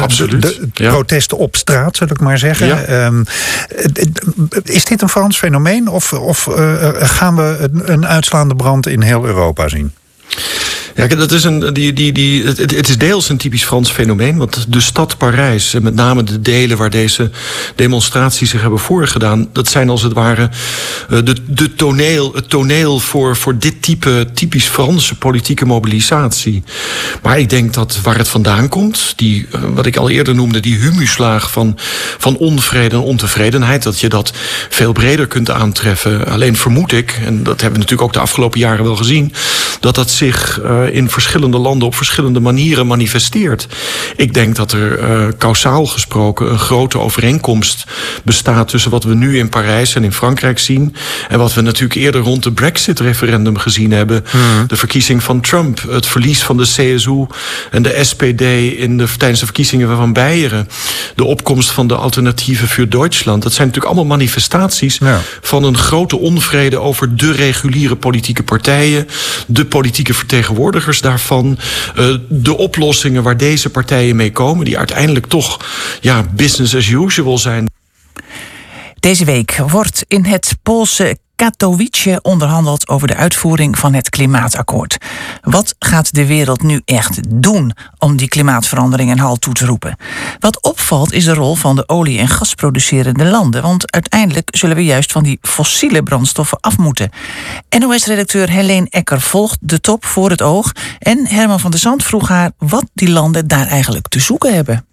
Absoluut. 0.01 0.41
De, 0.41 0.62
ja. 0.73 0.89
protesten 0.89 1.37
op 1.37 1.55
straat, 1.55 1.95
zal 1.95 2.07
ik 2.07 2.19
maar 2.19 2.37
zeggen. 2.37 2.67
Ja. 2.67 3.05
Um, 3.05 3.25
is 4.63 4.85
dit 4.85 5.01
een 5.01 5.09
Frans 5.09 5.37
fenomeen 5.37 5.87
of, 5.87 6.13
of 6.13 6.47
uh, 6.47 6.89
gaan 6.93 7.35
we 7.35 7.57
een, 7.59 7.91
een 7.91 8.07
uitslaande 8.07 8.55
brand 8.55 8.87
in 8.87 9.01
heel 9.01 9.25
Europa 9.25 9.67
zien? 9.67 9.93
Ja, 10.95 11.07
dat 11.07 11.31
is 11.31 11.43
een, 11.43 11.73
die, 11.73 11.93
die, 11.93 12.11
die, 12.11 12.45
het, 12.45 12.57
het, 12.57 12.89
is 12.89 12.97
deels 12.97 13.29
een 13.29 13.37
typisch 13.37 13.63
Frans 13.63 13.91
fenomeen. 13.91 14.37
Want 14.37 14.65
de 14.69 14.81
stad 14.81 15.17
Parijs, 15.17 15.73
en 15.73 15.83
met 15.83 15.95
name 15.95 16.23
de 16.23 16.41
delen 16.41 16.77
waar 16.77 16.89
deze 16.89 17.31
demonstraties 17.75 18.49
zich 18.49 18.61
hebben 18.61 18.79
voorgedaan, 18.79 19.49
dat 19.53 19.67
zijn 19.67 19.89
als 19.89 20.01
het 20.01 20.13
ware 20.13 20.49
eh, 21.09 21.17
de, 21.23 21.35
de 21.47 21.73
toneel, 21.73 22.33
het 22.33 22.49
toneel 22.49 22.99
voor, 22.99 23.35
voor 23.35 23.57
dit 23.57 23.81
type 23.81 24.27
typisch 24.33 24.65
Franse 24.65 25.15
politieke 25.15 25.65
mobilisatie. 25.65 26.63
Maar 27.21 27.39
ik 27.39 27.49
denk 27.49 27.73
dat 27.73 27.99
waar 28.03 28.17
het 28.17 28.27
vandaan 28.27 28.69
komt, 28.69 29.13
die, 29.15 29.47
eh, 29.51 29.61
wat 29.73 29.85
ik 29.85 29.97
al 29.97 30.09
eerder 30.09 30.35
noemde, 30.35 30.59
die 30.59 30.77
humuslaag 30.77 31.51
van, 31.51 31.77
van 32.17 32.37
onvrede 32.37 32.95
en 32.95 33.01
ontevredenheid, 33.01 33.83
dat 33.83 33.99
je 33.99 34.09
dat 34.09 34.31
veel 34.69 34.91
breder 34.91 35.27
kunt 35.27 35.49
aantreffen. 35.49 36.27
Alleen 36.27 36.57
vermoed 36.57 36.91
ik, 36.91 37.19
en 37.25 37.43
dat 37.43 37.61
hebben 37.61 37.79
we 37.79 37.85
natuurlijk 37.85 38.01
ook 38.01 38.13
de 38.13 38.19
afgelopen 38.19 38.59
jaren 38.59 38.83
wel 38.83 38.95
gezien, 38.95 39.33
dat 39.79 39.95
dat 39.95 40.09
zich 40.23 40.61
uh, 40.63 40.95
in 40.95 41.09
verschillende 41.09 41.57
landen 41.57 41.87
op 41.87 41.95
verschillende 41.95 42.39
manieren 42.39 42.87
manifesteert. 42.87 43.67
Ik 44.15 44.33
denk 44.33 44.55
dat 44.55 44.71
er 44.71 44.99
uh, 44.99 45.27
kausaal 45.37 45.85
gesproken 45.85 46.51
een 46.51 46.59
grote 46.59 46.99
overeenkomst 46.99 47.83
bestaat 48.23 48.67
tussen 48.67 48.91
wat 48.91 49.03
we 49.03 49.15
nu 49.15 49.37
in 49.37 49.49
Parijs 49.49 49.95
en 49.95 50.03
in 50.03 50.13
Frankrijk 50.13 50.59
zien 50.59 50.95
en 51.29 51.37
wat 51.39 51.53
we 51.53 51.61
natuurlijk 51.61 51.99
eerder 51.99 52.21
rond 52.21 52.43
de 52.43 52.51
Brexit-referendum 52.51 53.57
gezien 53.57 53.91
hebben. 53.91 54.23
Hmm. 54.29 54.67
De 54.67 54.75
verkiezing 54.75 55.23
van 55.23 55.41
Trump, 55.41 55.81
het 55.89 56.05
verlies 56.05 56.43
van 56.43 56.57
de 56.57 56.63
CSU 56.63 57.25
en 57.71 57.83
de 57.83 57.99
SPD 58.01 58.41
in 58.77 58.97
de, 58.97 59.07
tijdens 59.17 59.39
de 59.39 59.45
verkiezingen 59.45 59.97
van 59.97 60.13
Beieren, 60.13 60.69
de 61.15 61.23
opkomst 61.23 61.71
van 61.71 61.87
de 61.87 61.95
alternatieven 61.95 62.67
voor 62.67 62.89
Duitsland. 62.89 63.43
Dat 63.43 63.53
zijn 63.53 63.67
natuurlijk 63.67 63.93
allemaal 63.93 64.17
manifestaties 64.17 64.97
ja. 64.97 65.21
van 65.41 65.63
een 65.63 65.77
grote 65.77 66.17
onvrede 66.17 66.79
over 66.79 67.15
de 67.15 67.31
reguliere 67.31 67.95
politieke 67.95 68.43
partijen, 68.43 69.07
de 69.47 69.65
politieke 69.65 70.12
vertegenwoordigers 70.13 70.61
vertegenwoordigers 70.63 71.01
daarvan. 71.01 71.57
Uh, 71.99 72.17
de 72.29 72.57
oplossingen 72.57 73.23
waar 73.23 73.37
deze 73.37 73.69
partijen 73.69 74.15
mee 74.15 74.31
komen, 74.31 74.65
die 74.65 74.77
uiteindelijk 74.77 75.25
toch 75.25 75.65
ja, 76.01 76.25
business 76.35 76.75
as 76.75 76.89
usual 76.89 77.37
zijn. 77.37 77.69
Deze 78.99 79.25
week 79.25 79.57
wordt 79.67 80.05
in 80.07 80.25
het 80.25 80.55
Poolse 80.63 81.17
Katowice 81.35 82.19
onderhandeld 82.21 82.87
over 82.87 83.07
de 83.07 83.15
uitvoering 83.15 83.77
van 83.77 83.93
het 83.93 84.09
klimaatakkoord. 84.09 84.97
Wat 85.41 85.75
gaat 85.79 86.13
de 86.13 86.25
wereld 86.25 86.61
nu 86.61 86.81
echt 86.85 87.41
doen 87.41 87.73
om 87.97 88.15
die 88.15 88.27
klimaatverandering 88.27 89.11
een 89.11 89.19
halt 89.19 89.41
toe 89.41 89.53
te 89.53 89.65
roepen? 89.65 89.97
Wat 90.39 90.61
opvalt 90.61 91.13
is 91.13 91.25
de 91.25 91.33
rol 91.33 91.55
van 91.55 91.75
de 91.75 91.87
olie- 91.87 92.19
en 92.19 92.27
gasproducerende 92.27 93.25
landen, 93.25 93.61
want 93.61 93.91
uiteindelijk 93.91 94.55
zullen 94.55 94.75
we 94.75 94.83
juist 94.83 95.11
van 95.11 95.23
die 95.23 95.37
fossiele 95.41 96.03
brandstoffen 96.03 96.59
af 96.59 96.77
moeten. 96.77 97.09
NOS-redacteur 97.79 98.49
Helene 98.49 98.87
Ecker 98.89 99.21
volgt 99.21 99.57
de 99.61 99.79
top 99.79 100.05
voor 100.05 100.29
het 100.29 100.41
oog 100.41 100.71
en 100.99 101.27
Herman 101.27 101.59
van 101.59 101.71
der 101.71 101.79
Zand 101.79 102.03
vroeg 102.03 102.27
haar 102.27 102.51
wat 102.57 102.85
die 102.93 103.09
landen 103.09 103.47
daar 103.47 103.67
eigenlijk 103.67 104.07
te 104.07 104.19
zoeken 104.19 104.53
hebben. 104.53 104.85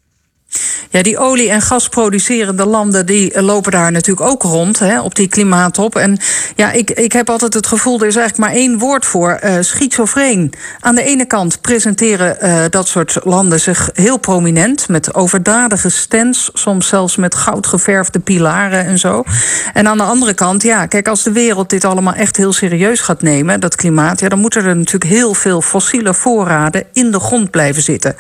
Ja, 0.92 1.02
die 1.02 1.18
olie- 1.18 1.50
en 1.50 1.62
gasproducerende 1.62 2.66
landen 2.66 3.06
die 3.06 3.42
lopen 3.42 3.72
daar 3.72 3.92
natuurlijk 3.92 4.26
ook 4.28 4.42
rond 4.42 4.78
hè, 4.78 5.00
op 5.00 5.14
die 5.14 5.28
klimaattop. 5.28 5.96
En 5.96 6.18
ja, 6.56 6.72
ik, 6.72 6.90
ik 6.90 7.12
heb 7.12 7.30
altijd 7.30 7.54
het 7.54 7.66
gevoel, 7.66 8.00
er 8.00 8.06
is 8.06 8.16
eigenlijk 8.16 8.50
maar 8.50 8.60
één 8.60 8.78
woord 8.78 9.04
voor: 9.04 9.40
uh, 9.44 9.54
schizofreen. 9.60 10.52
Aan 10.80 10.94
de 10.94 11.02
ene 11.02 11.24
kant 11.24 11.60
presenteren 11.60 12.36
uh, 12.42 12.64
dat 12.70 12.88
soort 12.88 13.18
landen 13.24 13.60
zich 13.60 13.90
heel 13.94 14.16
prominent 14.16 14.88
met 14.88 15.14
overdadige 15.14 15.88
stands, 15.88 16.50
soms 16.52 16.88
zelfs 16.88 17.16
met 17.16 17.34
goudgeverfde 17.34 18.18
pilaren 18.18 18.84
en 18.84 18.98
zo. 18.98 19.24
En 19.72 19.88
aan 19.88 19.96
de 19.96 20.02
andere 20.02 20.34
kant, 20.34 20.62
ja, 20.62 20.86
kijk, 20.86 21.08
als 21.08 21.22
de 21.22 21.32
wereld 21.32 21.70
dit 21.70 21.84
allemaal 21.84 22.14
echt 22.14 22.36
heel 22.36 22.52
serieus 22.52 23.00
gaat 23.00 23.22
nemen, 23.22 23.60
dat 23.60 23.76
klimaat, 23.76 24.20
ja, 24.20 24.28
dan 24.28 24.38
moeten 24.38 24.64
er 24.64 24.76
natuurlijk 24.76 25.12
heel 25.12 25.34
veel 25.34 25.62
fossiele 25.62 26.14
voorraden 26.14 26.84
in 26.92 27.10
de 27.10 27.20
grond 27.20 27.50
blijven 27.50 27.82
zitten. 27.82 28.16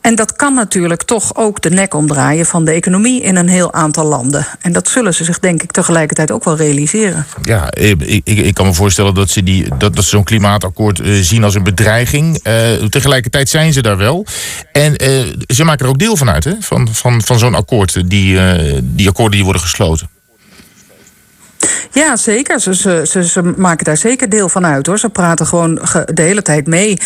En 0.00 0.14
dat 0.14 0.36
kan 0.36 0.54
natuurlijk 0.54 1.02
toch 1.02 1.36
ook 1.36 1.62
de 1.62 1.70
nek 1.70 1.94
omdraaien 2.06 2.46
van 2.46 2.64
de 2.64 2.70
economie 2.70 3.22
in 3.22 3.36
een 3.36 3.48
heel 3.48 3.72
aantal 3.72 4.04
landen. 4.04 4.46
En 4.60 4.72
dat 4.72 4.88
zullen 4.88 5.14
ze 5.14 5.24
zich 5.24 5.38
denk 5.38 5.62
ik 5.62 5.70
tegelijkertijd 5.72 6.30
ook 6.30 6.44
wel 6.44 6.56
realiseren. 6.56 7.26
Ja, 7.42 7.74
ik, 7.74 8.02
ik, 8.02 8.38
ik 8.38 8.54
kan 8.54 8.66
me 8.66 8.74
voorstellen 8.74 9.14
dat 9.14 9.30
ze, 9.30 9.42
die, 9.42 9.68
dat, 9.78 9.94
dat 9.94 10.04
ze 10.04 10.10
zo'n 10.10 10.24
klimaatakkoord 10.24 11.00
uh, 11.00 11.22
zien 11.22 11.44
als 11.44 11.54
een 11.54 11.62
bedreiging. 11.62 12.40
Uh, 12.46 12.84
tegelijkertijd 12.88 13.48
zijn 13.48 13.72
ze 13.72 13.82
daar 13.82 13.96
wel. 13.96 14.26
En 14.72 15.04
uh, 15.04 15.32
ze 15.46 15.64
maken 15.64 15.84
er 15.84 15.90
ook 15.90 15.98
deel 15.98 16.16
van 16.16 16.30
uit, 16.30 16.44
hè? 16.44 16.52
Van, 16.60 16.88
van, 16.92 17.22
van 17.22 17.38
zo'n 17.38 17.54
akkoord, 17.54 18.10
die, 18.10 18.38
die 18.82 19.08
akkoorden 19.08 19.34
die 19.34 19.44
worden 19.44 19.62
gesloten. 19.62 20.08
Ja, 21.90 22.16
zeker. 22.16 22.60
Ze, 22.60 22.74
ze, 22.74 23.24
ze, 23.24 23.42
maken 23.56 23.84
daar 23.84 23.96
zeker 23.96 24.28
deel 24.28 24.48
van 24.48 24.66
uit 24.66 24.86
hoor. 24.86 24.98
Ze 24.98 25.08
praten 25.08 25.46
gewoon 25.46 25.74
de 26.04 26.22
hele 26.22 26.42
tijd 26.42 26.66
mee. 26.66 26.98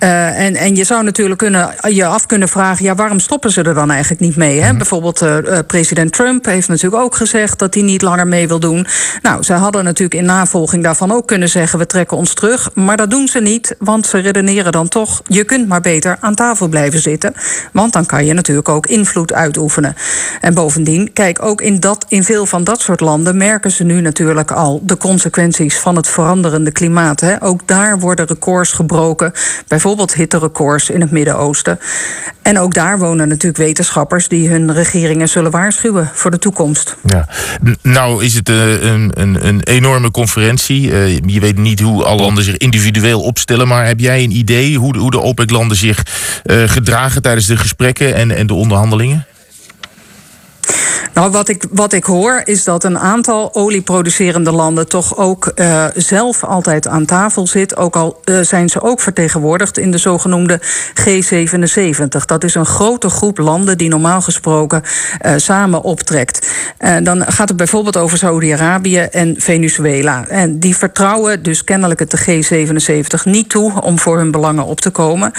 Uh, 0.00 0.40
en, 0.40 0.54
en 0.54 0.76
je 0.76 0.84
zou 0.84 1.04
natuurlijk 1.04 1.38
kunnen, 1.38 1.74
je 1.88 2.06
af 2.06 2.26
kunnen 2.26 2.48
vragen: 2.48 2.84
ja, 2.84 2.94
waarom 2.94 3.18
stoppen 3.18 3.50
ze 3.50 3.62
er 3.62 3.74
dan 3.74 3.90
eigenlijk 3.90 4.20
niet 4.20 4.36
mee? 4.36 4.60
Hè? 4.60 4.72
Mm. 4.72 4.78
Bijvoorbeeld, 4.78 5.22
uh, 5.22 5.58
president 5.66 6.12
Trump 6.12 6.44
heeft 6.44 6.68
natuurlijk 6.68 7.02
ook 7.02 7.16
gezegd 7.16 7.58
dat 7.58 7.74
hij 7.74 7.82
niet 7.82 8.02
langer 8.02 8.26
mee 8.26 8.48
wil 8.48 8.60
doen. 8.60 8.86
Nou, 9.22 9.42
ze 9.42 9.52
hadden 9.52 9.84
natuurlijk 9.84 10.20
in 10.20 10.24
navolging 10.24 10.82
daarvan 10.82 11.12
ook 11.12 11.26
kunnen 11.26 11.48
zeggen: 11.48 11.78
we 11.78 11.86
trekken 11.86 12.16
ons 12.16 12.34
terug. 12.34 12.70
Maar 12.74 12.96
dat 12.96 13.10
doen 13.10 13.28
ze 13.28 13.40
niet, 13.40 13.74
want 13.78 14.06
ze 14.06 14.18
redeneren 14.18 14.72
dan 14.72 14.88
toch: 14.88 15.22
je 15.26 15.44
kunt 15.44 15.68
maar 15.68 15.80
beter 15.80 16.16
aan 16.20 16.34
tafel 16.34 16.68
blijven 16.68 17.00
zitten. 17.00 17.34
Want 17.72 17.92
dan 17.92 18.06
kan 18.06 18.24
je 18.24 18.32
natuurlijk 18.32 18.68
ook 18.68 18.86
invloed 18.86 19.32
uitoefenen. 19.32 19.94
En 20.40 20.54
bovendien, 20.54 21.12
kijk, 21.12 21.42
ook 21.42 21.60
in, 21.60 21.80
dat, 21.80 22.04
in 22.08 22.24
veel 22.24 22.46
van 22.46 22.64
dat 22.64 22.80
soort 22.80 23.00
landen 23.00 23.36
merken 23.36 23.70
ze 23.70 23.84
nu 23.84 24.00
natuurlijk 24.06 24.50
al 24.50 24.80
de 24.82 24.96
consequenties 24.96 25.78
van 25.78 25.96
het 25.96 26.08
veranderende 26.08 26.70
klimaat. 26.70 27.20
Hè. 27.20 27.42
Ook 27.42 27.60
daar 27.64 27.98
worden 27.98 28.26
records 28.26 28.72
gebroken, 28.72 29.32
bijvoorbeeld 29.68 30.14
hitterecords 30.14 30.90
in 30.90 31.00
het 31.00 31.10
Midden-Oosten. 31.10 31.78
En 32.42 32.58
ook 32.58 32.74
daar 32.74 32.98
wonen 32.98 33.28
natuurlijk 33.28 33.56
wetenschappers 33.56 34.28
die 34.28 34.48
hun 34.48 34.72
regeringen 34.72 35.28
zullen 35.28 35.50
waarschuwen 35.50 36.10
voor 36.14 36.30
de 36.30 36.38
toekomst. 36.38 36.96
Ja. 37.04 37.28
Nou 37.82 38.24
is 38.24 38.34
het 38.34 38.48
uh, 38.48 38.82
een, 38.82 39.10
een, 39.14 39.46
een, 39.46 39.62
enorme 39.62 40.10
conferentie. 40.10 40.90
Uh, 40.90 41.18
je 41.18 41.40
weet 41.40 41.58
niet 41.58 41.80
hoe 41.80 42.04
alle 42.04 42.22
landen 42.22 42.44
zich 42.44 42.56
individueel 42.56 43.20
opstellen, 43.20 43.68
maar 43.68 43.86
heb 43.86 44.00
jij 44.00 44.22
een 44.22 44.36
idee 44.36 44.78
hoe 44.78 44.92
de, 44.92 44.98
hoe 44.98 45.10
de 45.10 45.20
OPEC-landen 45.20 45.76
zich 45.76 46.02
uh, 46.44 46.62
gedragen 46.66 47.22
tijdens 47.22 47.46
de 47.46 47.56
gesprekken 47.56 48.14
en, 48.14 48.36
en 48.36 48.46
de 48.46 48.54
onderhandelingen? 48.54 49.26
Nou, 51.16 51.30
wat 51.30 51.48
ik, 51.48 51.64
wat 51.70 51.92
ik 51.92 52.04
hoor 52.04 52.42
is 52.44 52.64
dat 52.64 52.84
een 52.84 52.98
aantal 52.98 53.54
olieproducerende 53.54 54.52
landen 54.52 54.88
toch 54.88 55.16
ook 55.16 55.52
uh, 55.54 55.84
zelf 55.94 56.44
altijd 56.44 56.86
aan 56.86 57.04
tafel 57.04 57.46
zit. 57.46 57.76
Ook 57.76 57.96
al 57.96 58.20
uh, 58.24 58.40
zijn 58.40 58.68
ze 58.68 58.82
ook 58.82 59.00
vertegenwoordigd 59.00 59.78
in 59.78 59.90
de 59.90 59.98
zogenoemde 59.98 60.60
G77. 61.00 62.24
Dat 62.26 62.44
is 62.44 62.54
een 62.54 62.66
grote 62.66 63.08
groep 63.08 63.38
landen 63.38 63.78
die 63.78 63.88
normaal 63.88 64.20
gesproken 64.20 64.82
uh, 64.82 65.32
samen 65.36 65.82
optrekt. 65.82 66.48
dan 67.02 67.24
gaat 67.26 67.48
het 67.48 67.56
bijvoorbeeld 67.56 67.96
over 67.96 68.18
Saudi-Arabië 68.18 68.98
en 68.98 69.34
Venezuela. 69.38 70.26
En 70.28 70.58
die 70.58 70.76
vertrouwen 70.76 71.42
dus 71.42 71.64
kennelijk 71.64 72.00
het 72.00 72.10
de 72.10 72.18
G77 72.18 73.22
niet 73.24 73.48
toe 73.48 73.82
om 73.82 73.98
voor 73.98 74.18
hun 74.18 74.30
belangen 74.30 74.64
op 74.64 74.80
te 74.80 74.90
komen. 74.90 75.32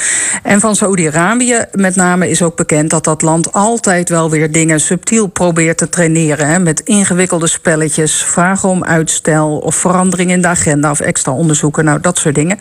En 0.43 0.59
van 0.59 0.75
Saudi-Arabië 0.75 1.65
met 1.71 1.95
name 1.95 2.29
is 2.29 2.41
ook 2.41 2.55
bekend 2.55 2.89
dat 2.89 3.03
dat 3.03 3.21
land 3.21 3.53
altijd 3.53 4.09
wel 4.09 4.29
weer 4.29 4.51
dingen 4.51 4.79
subtiel 4.79 5.16
probeert 5.25 5.77
te 5.77 5.89
traineren. 5.89 6.47
Hè, 6.47 6.59
met 6.59 6.79
ingewikkelde 6.79 7.47
spelletjes, 7.47 8.23
vragen 8.23 8.69
om 8.69 8.83
uitstel 8.83 9.57
of 9.57 9.75
verandering 9.75 10.31
in 10.31 10.41
de 10.41 10.47
agenda 10.47 10.91
of 10.91 10.99
extra 10.99 11.31
onderzoeken. 11.31 11.85
Nou, 11.85 11.99
dat 12.01 12.17
soort 12.17 12.35
dingen. 12.35 12.59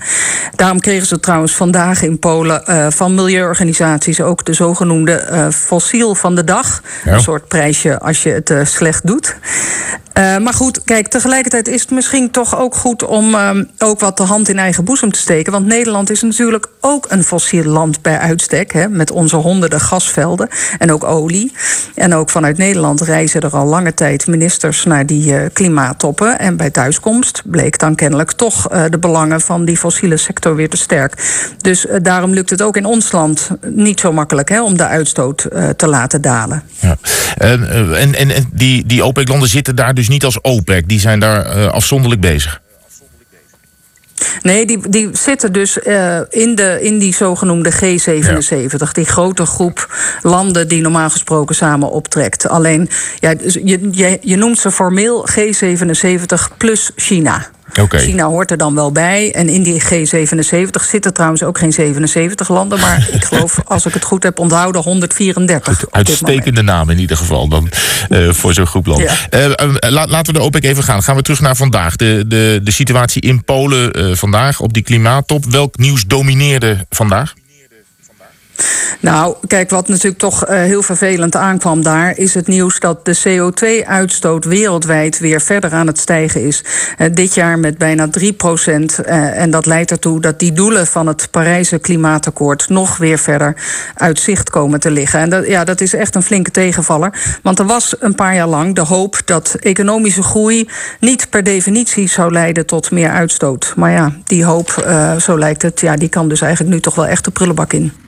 Daarom 0.54 0.80
kregen 0.80 1.06
ze 1.06 1.20
trouwens 1.20 1.54
vandaag 1.54 2.02
in 2.02 2.18
Polen 2.18 2.62
uh, 2.68 2.86
van 2.90 3.14
milieuorganisaties 3.14 4.20
ook 4.20 4.44
de 4.44 4.52
zogenoemde 4.52 5.28
uh, 5.30 5.48
fossiel 5.50 6.14
van 6.14 6.34
de 6.34 6.44
dag. 6.44 6.82
Ja. 7.04 7.12
Een 7.12 7.20
soort 7.20 7.48
prijsje 7.48 7.98
als 7.98 8.22
je 8.22 8.30
het 8.30 8.50
uh, 8.50 8.64
slecht 8.64 9.06
doet. 9.06 9.36
Uh, 10.18 10.38
maar 10.38 10.54
goed, 10.54 10.84
kijk, 10.84 11.08
tegelijkertijd 11.08 11.68
is 11.68 11.80
het 11.80 11.90
misschien 11.90 12.30
toch 12.30 12.58
ook 12.58 12.74
goed 12.74 13.04
om 13.04 13.34
uh, 13.34 13.50
ook 13.78 14.00
wat 14.00 14.16
de 14.16 14.22
hand 14.22 14.48
in 14.48 14.58
eigen 14.58 14.84
boezem 14.84 15.12
te 15.12 15.18
steken. 15.18 15.52
Want 15.52 15.66
Nederland 15.66 16.10
is 16.10 16.22
natuurlijk 16.22 16.66
ook 16.80 17.06
een 17.08 17.24
fossiel 17.24 17.64
land 17.64 18.02
bij 18.02 18.18
uitstek. 18.18 18.72
Hè, 18.72 18.88
met 18.88 19.10
onze 19.10 19.36
honderden 19.36 19.80
gasvelden 19.80 20.48
en 20.78 20.92
ook 20.92 21.04
olie. 21.04 21.52
En 21.94 22.14
ook 22.14 22.30
vanuit 22.30 22.58
Nederland 22.58 23.00
reizen 23.00 23.40
er 23.40 23.56
al 23.56 23.66
lange 23.66 23.94
tijd 23.94 24.26
ministers 24.26 24.84
naar 24.84 25.06
die 25.06 25.32
uh, 25.32 25.40
klimaattoppen. 25.52 26.38
En 26.38 26.56
bij 26.56 26.70
thuiskomst 26.70 27.42
bleek 27.44 27.78
dan 27.78 27.94
kennelijk 27.94 28.32
toch 28.32 28.68
de 28.68 28.98
belangen 28.98 29.40
van 29.40 29.64
die 29.64 29.76
fossiele 29.76 30.16
sector 30.16 30.56
weer 30.56 30.68
te 30.68 30.76
sterk. 30.76 31.14
Dus 31.58 31.86
daarom 32.02 32.34
lukt 32.34 32.50
het 32.50 32.62
ook 32.62 32.76
in 32.76 32.84
ons 32.84 33.12
land 33.12 33.50
niet 33.66 34.00
zo 34.00 34.12
makkelijk 34.12 34.48
hè, 34.48 34.62
om 34.62 34.76
de 34.76 34.86
uitstoot 34.86 35.48
te 35.76 35.86
laten 35.86 36.22
dalen. 36.22 36.62
Ja. 36.78 36.96
En, 37.36 37.68
en, 37.96 38.14
en 38.14 38.48
die, 38.52 38.86
die 38.86 39.04
OPEC-landen 39.04 39.48
zitten 39.48 39.76
daar 39.76 39.94
dus 39.94 40.05
dus 40.06 40.14
niet 40.14 40.24
als 40.24 40.40
OPEC. 40.40 40.88
Die 40.88 41.00
zijn 41.00 41.20
daar 41.20 41.56
uh, 41.56 41.66
afzonderlijk 41.66 42.20
bezig. 42.20 42.60
Nee, 44.42 44.66
die, 44.66 44.88
die 44.88 45.08
zitten 45.12 45.52
dus 45.52 45.78
uh, 45.78 46.20
in, 46.28 46.54
de, 46.54 46.78
in 46.82 46.98
die 46.98 47.14
zogenoemde 47.14 47.72
G77. 47.72 48.78
Ja. 48.78 48.88
Die 48.92 49.04
grote 49.04 49.46
groep 49.46 49.94
landen 50.22 50.68
die 50.68 50.82
normaal 50.82 51.10
gesproken 51.10 51.54
samen 51.54 51.90
optrekt. 51.90 52.48
Alleen, 52.48 52.88
ja, 53.20 53.34
dus 53.34 53.54
je, 53.54 53.88
je, 53.92 54.18
je 54.22 54.36
noemt 54.36 54.58
ze 54.58 54.70
formeel 54.70 55.26
G77 55.30 56.56
plus 56.56 56.90
China. 56.96 57.46
Okay. 57.80 58.00
China 58.00 58.26
hoort 58.26 58.50
er 58.50 58.56
dan 58.56 58.74
wel 58.74 58.92
bij. 58.92 59.32
En 59.32 59.48
in 59.48 59.62
die 59.62 59.82
G77 59.82 60.82
zitten 60.88 61.12
trouwens 61.12 61.42
ook 61.42 61.58
geen 61.58 61.72
77 61.72 62.48
landen. 62.48 62.80
Maar 62.80 63.08
ik 63.12 63.24
geloof, 63.24 63.60
als 63.64 63.86
ik 63.86 63.94
het 63.94 64.04
goed 64.04 64.22
heb 64.22 64.38
onthouden, 64.38 64.82
134. 64.82 65.78
Goed, 65.78 65.92
uitstekende 65.92 66.62
naam 66.62 66.90
in 66.90 66.98
ieder 66.98 67.16
geval 67.16 67.48
dan 67.48 67.70
uh, 68.08 68.32
voor 68.32 68.54
zo'n 68.54 68.66
groep 68.66 68.86
landen. 68.86 69.10
Ja. 69.30 69.46
Uh, 69.48 69.68
la, 69.90 70.06
laten 70.06 70.32
we 70.32 70.38
de 70.38 70.44
OPEC 70.44 70.64
even 70.64 70.82
gaan. 70.82 71.02
Gaan 71.02 71.16
we 71.16 71.22
terug 71.22 71.40
naar 71.40 71.56
vandaag. 71.56 71.96
De, 71.96 72.24
de, 72.26 72.60
de 72.62 72.70
situatie 72.70 73.22
in 73.22 73.44
Polen 73.44 73.98
uh, 73.98 74.14
vandaag 74.14 74.60
op 74.60 74.72
die 74.72 74.82
klimaattop. 74.82 75.44
Welk 75.44 75.78
nieuws 75.78 76.06
domineerde 76.06 76.86
vandaag? 76.90 77.34
Nou, 79.00 79.36
kijk, 79.46 79.70
wat 79.70 79.88
natuurlijk 79.88 80.18
toch 80.18 80.48
uh, 80.48 80.56
heel 80.56 80.82
vervelend 80.82 81.36
aankwam 81.36 81.82
daar, 81.82 82.18
is 82.18 82.34
het 82.34 82.46
nieuws 82.46 82.80
dat 82.80 83.04
de 83.04 83.18
CO2-uitstoot 83.18 84.44
wereldwijd 84.44 85.18
weer 85.18 85.40
verder 85.40 85.72
aan 85.72 85.86
het 85.86 85.98
stijgen 85.98 86.42
is. 86.42 86.64
Uh, 86.98 87.06
dit 87.12 87.34
jaar 87.34 87.58
met 87.58 87.78
bijna 87.78 88.08
3 88.08 88.32
procent. 88.32 89.00
Uh, 89.06 89.40
en 89.40 89.50
dat 89.50 89.66
leidt 89.66 89.90
ertoe 89.90 90.20
dat 90.20 90.38
die 90.38 90.52
doelen 90.52 90.86
van 90.86 91.06
het 91.06 91.28
Parijse 91.30 91.78
Klimaatakkoord 91.78 92.68
nog 92.68 92.96
weer 92.96 93.18
verder 93.18 93.56
uit 93.94 94.20
zicht 94.20 94.50
komen 94.50 94.80
te 94.80 94.90
liggen. 94.90 95.20
En 95.20 95.30
dat, 95.30 95.46
ja, 95.46 95.64
dat 95.64 95.80
is 95.80 95.94
echt 95.94 96.14
een 96.14 96.22
flinke 96.22 96.50
tegenvaller. 96.50 97.38
Want 97.42 97.58
er 97.58 97.66
was 97.66 97.94
een 97.98 98.14
paar 98.14 98.34
jaar 98.34 98.48
lang 98.48 98.74
de 98.74 98.80
hoop 98.80 99.20
dat 99.24 99.56
economische 99.60 100.22
groei 100.22 100.68
niet 101.00 101.30
per 101.30 101.42
definitie 101.42 102.08
zou 102.08 102.32
leiden 102.32 102.66
tot 102.66 102.90
meer 102.90 103.10
uitstoot. 103.10 103.72
Maar 103.76 103.90
ja, 103.90 104.12
die 104.24 104.44
hoop, 104.44 104.86
zo 105.18 105.38
lijkt 105.38 105.62
het, 105.62 105.80
ja, 105.80 105.96
die 105.96 106.08
kan 106.08 106.28
dus 106.28 106.40
eigenlijk 106.40 106.74
nu 106.74 106.80
toch 106.80 106.94
wel 106.94 107.06
echt 107.06 107.24
de 107.24 107.30
prullenbak 107.30 107.72
in. 107.72 108.05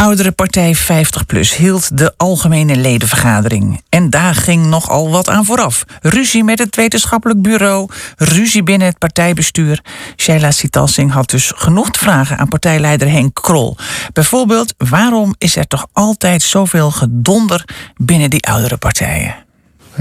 Oudere 0.00 0.32
partij 0.32 0.76
50PLUS 0.76 1.56
hield 1.56 1.98
de 1.98 2.14
algemene 2.16 2.76
ledenvergadering. 2.76 3.82
En 3.88 4.10
daar 4.10 4.34
ging 4.34 4.66
nogal 4.66 5.10
wat 5.10 5.28
aan 5.28 5.44
vooraf. 5.44 5.84
Ruzie 6.00 6.44
met 6.44 6.58
het 6.58 6.76
wetenschappelijk 6.76 7.42
bureau, 7.42 7.90
ruzie 8.16 8.62
binnen 8.62 8.88
het 8.88 8.98
partijbestuur. 8.98 9.84
Sheila 10.16 10.50
Sitalsing 10.50 11.12
had 11.12 11.30
dus 11.30 11.52
genoeg 11.54 11.88
vragen 11.90 12.38
aan 12.38 12.48
partijleider 12.48 13.10
Henk 13.10 13.34
Krol. 13.34 13.76
Bijvoorbeeld, 14.12 14.74
waarom 14.76 15.34
is 15.38 15.56
er 15.56 15.66
toch 15.66 15.86
altijd 15.92 16.42
zoveel 16.42 16.90
gedonder 16.90 17.64
binnen 17.96 18.30
die 18.30 18.46
oudere 18.46 18.76
partijen? 18.76 19.47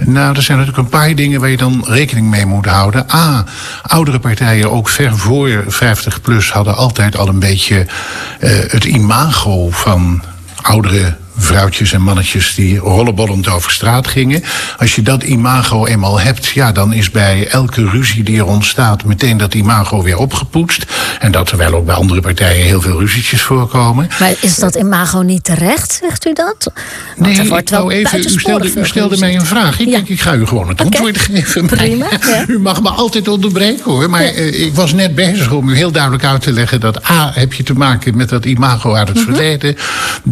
Nou, 0.05 0.35
er 0.35 0.41
zijn 0.41 0.57
natuurlijk 0.57 0.85
een 0.85 0.99
paar 0.99 1.15
dingen 1.15 1.39
waar 1.39 1.49
je 1.49 1.57
dan 1.57 1.83
rekening 1.87 2.29
mee 2.29 2.45
moet 2.45 2.65
houden. 2.65 3.05
A, 3.13 3.45
oudere 3.81 4.19
partijen, 4.19 4.71
ook 4.71 4.89
ver 4.89 5.17
voor 5.17 5.63
50 5.67 6.21
plus, 6.21 6.51
hadden 6.51 6.75
altijd 6.75 7.17
al 7.17 7.27
een 7.27 7.39
beetje 7.39 7.85
uh, 8.39 8.49
het 8.67 8.83
imago 8.83 9.69
van 9.69 10.23
oudere 10.61 11.15
vrouwtjes 11.37 11.93
en 11.93 12.01
mannetjes 12.01 12.55
die 12.55 12.77
rollenbollend 12.77 13.47
over 13.47 13.71
straat 13.71 14.07
gingen. 14.07 14.43
Als 14.77 14.95
je 14.95 15.01
dat 15.01 15.23
imago 15.23 15.85
eenmaal 15.85 16.19
hebt, 16.19 16.45
ja, 16.45 16.71
dan 16.71 16.93
is 16.93 17.11
bij 17.11 17.47
elke 17.47 17.89
ruzie 17.89 18.23
die 18.23 18.37
er 18.37 18.45
ontstaat 18.45 19.03
meteen 19.03 19.37
dat 19.37 19.53
imago 19.53 20.03
weer 20.03 20.17
opgepoetst. 20.17 20.85
En 21.19 21.31
dat 21.31 21.45
terwijl 21.45 21.73
ook 21.73 21.85
bij 21.85 21.95
andere 21.95 22.21
partijen 22.21 22.65
heel 22.65 22.81
veel 22.81 22.99
ruzietjes 22.99 23.41
voorkomen. 23.41 24.09
Maar 24.19 24.33
is 24.41 24.55
dat 24.55 24.75
imago 24.75 25.21
niet 25.21 25.43
terecht, 25.43 25.99
zegt 26.01 26.27
u 26.27 26.33
dat? 26.33 26.71
Want 27.17 27.37
nee, 27.37 27.47
wordt 27.47 27.69
wel 27.69 27.91
even, 27.91 28.19
u 28.19 28.29
stelde, 28.29 28.71
u 28.75 28.85
stelde 28.85 29.17
mij 29.17 29.35
een 29.35 29.45
vraag. 29.45 29.79
Ik 29.79 29.85
ja. 29.85 29.91
denk, 29.91 30.09
ik 30.09 30.21
ga 30.21 30.33
u 30.33 30.45
gewoon 30.45 30.67
het 30.67 30.81
okay. 30.81 30.85
antwoord 30.85 31.17
geven. 31.17 31.65
Prima, 31.65 32.07
ja. 32.27 32.45
U 32.55 32.59
mag 32.59 32.81
me 32.81 32.89
altijd 32.89 33.27
onderbreken 33.27 33.83
hoor. 33.83 34.09
Maar 34.09 34.23
ja. 34.23 34.33
uh, 34.33 34.65
ik 34.65 34.73
was 34.73 34.93
net 34.93 35.15
bezig 35.15 35.51
om 35.51 35.69
u 35.69 35.75
heel 35.75 35.91
duidelijk 35.91 36.23
uit 36.23 36.41
te 36.41 36.51
leggen 36.51 36.79
dat 36.79 37.09
A, 37.09 37.31
heb 37.33 37.53
je 37.53 37.63
te 37.63 37.73
maken 37.73 38.17
met 38.17 38.29
dat 38.29 38.45
imago 38.45 38.93
uit 38.93 39.07
het 39.07 39.17
mm 39.17 39.23
-hmm. 39.23 39.33
verleden. 39.33 39.75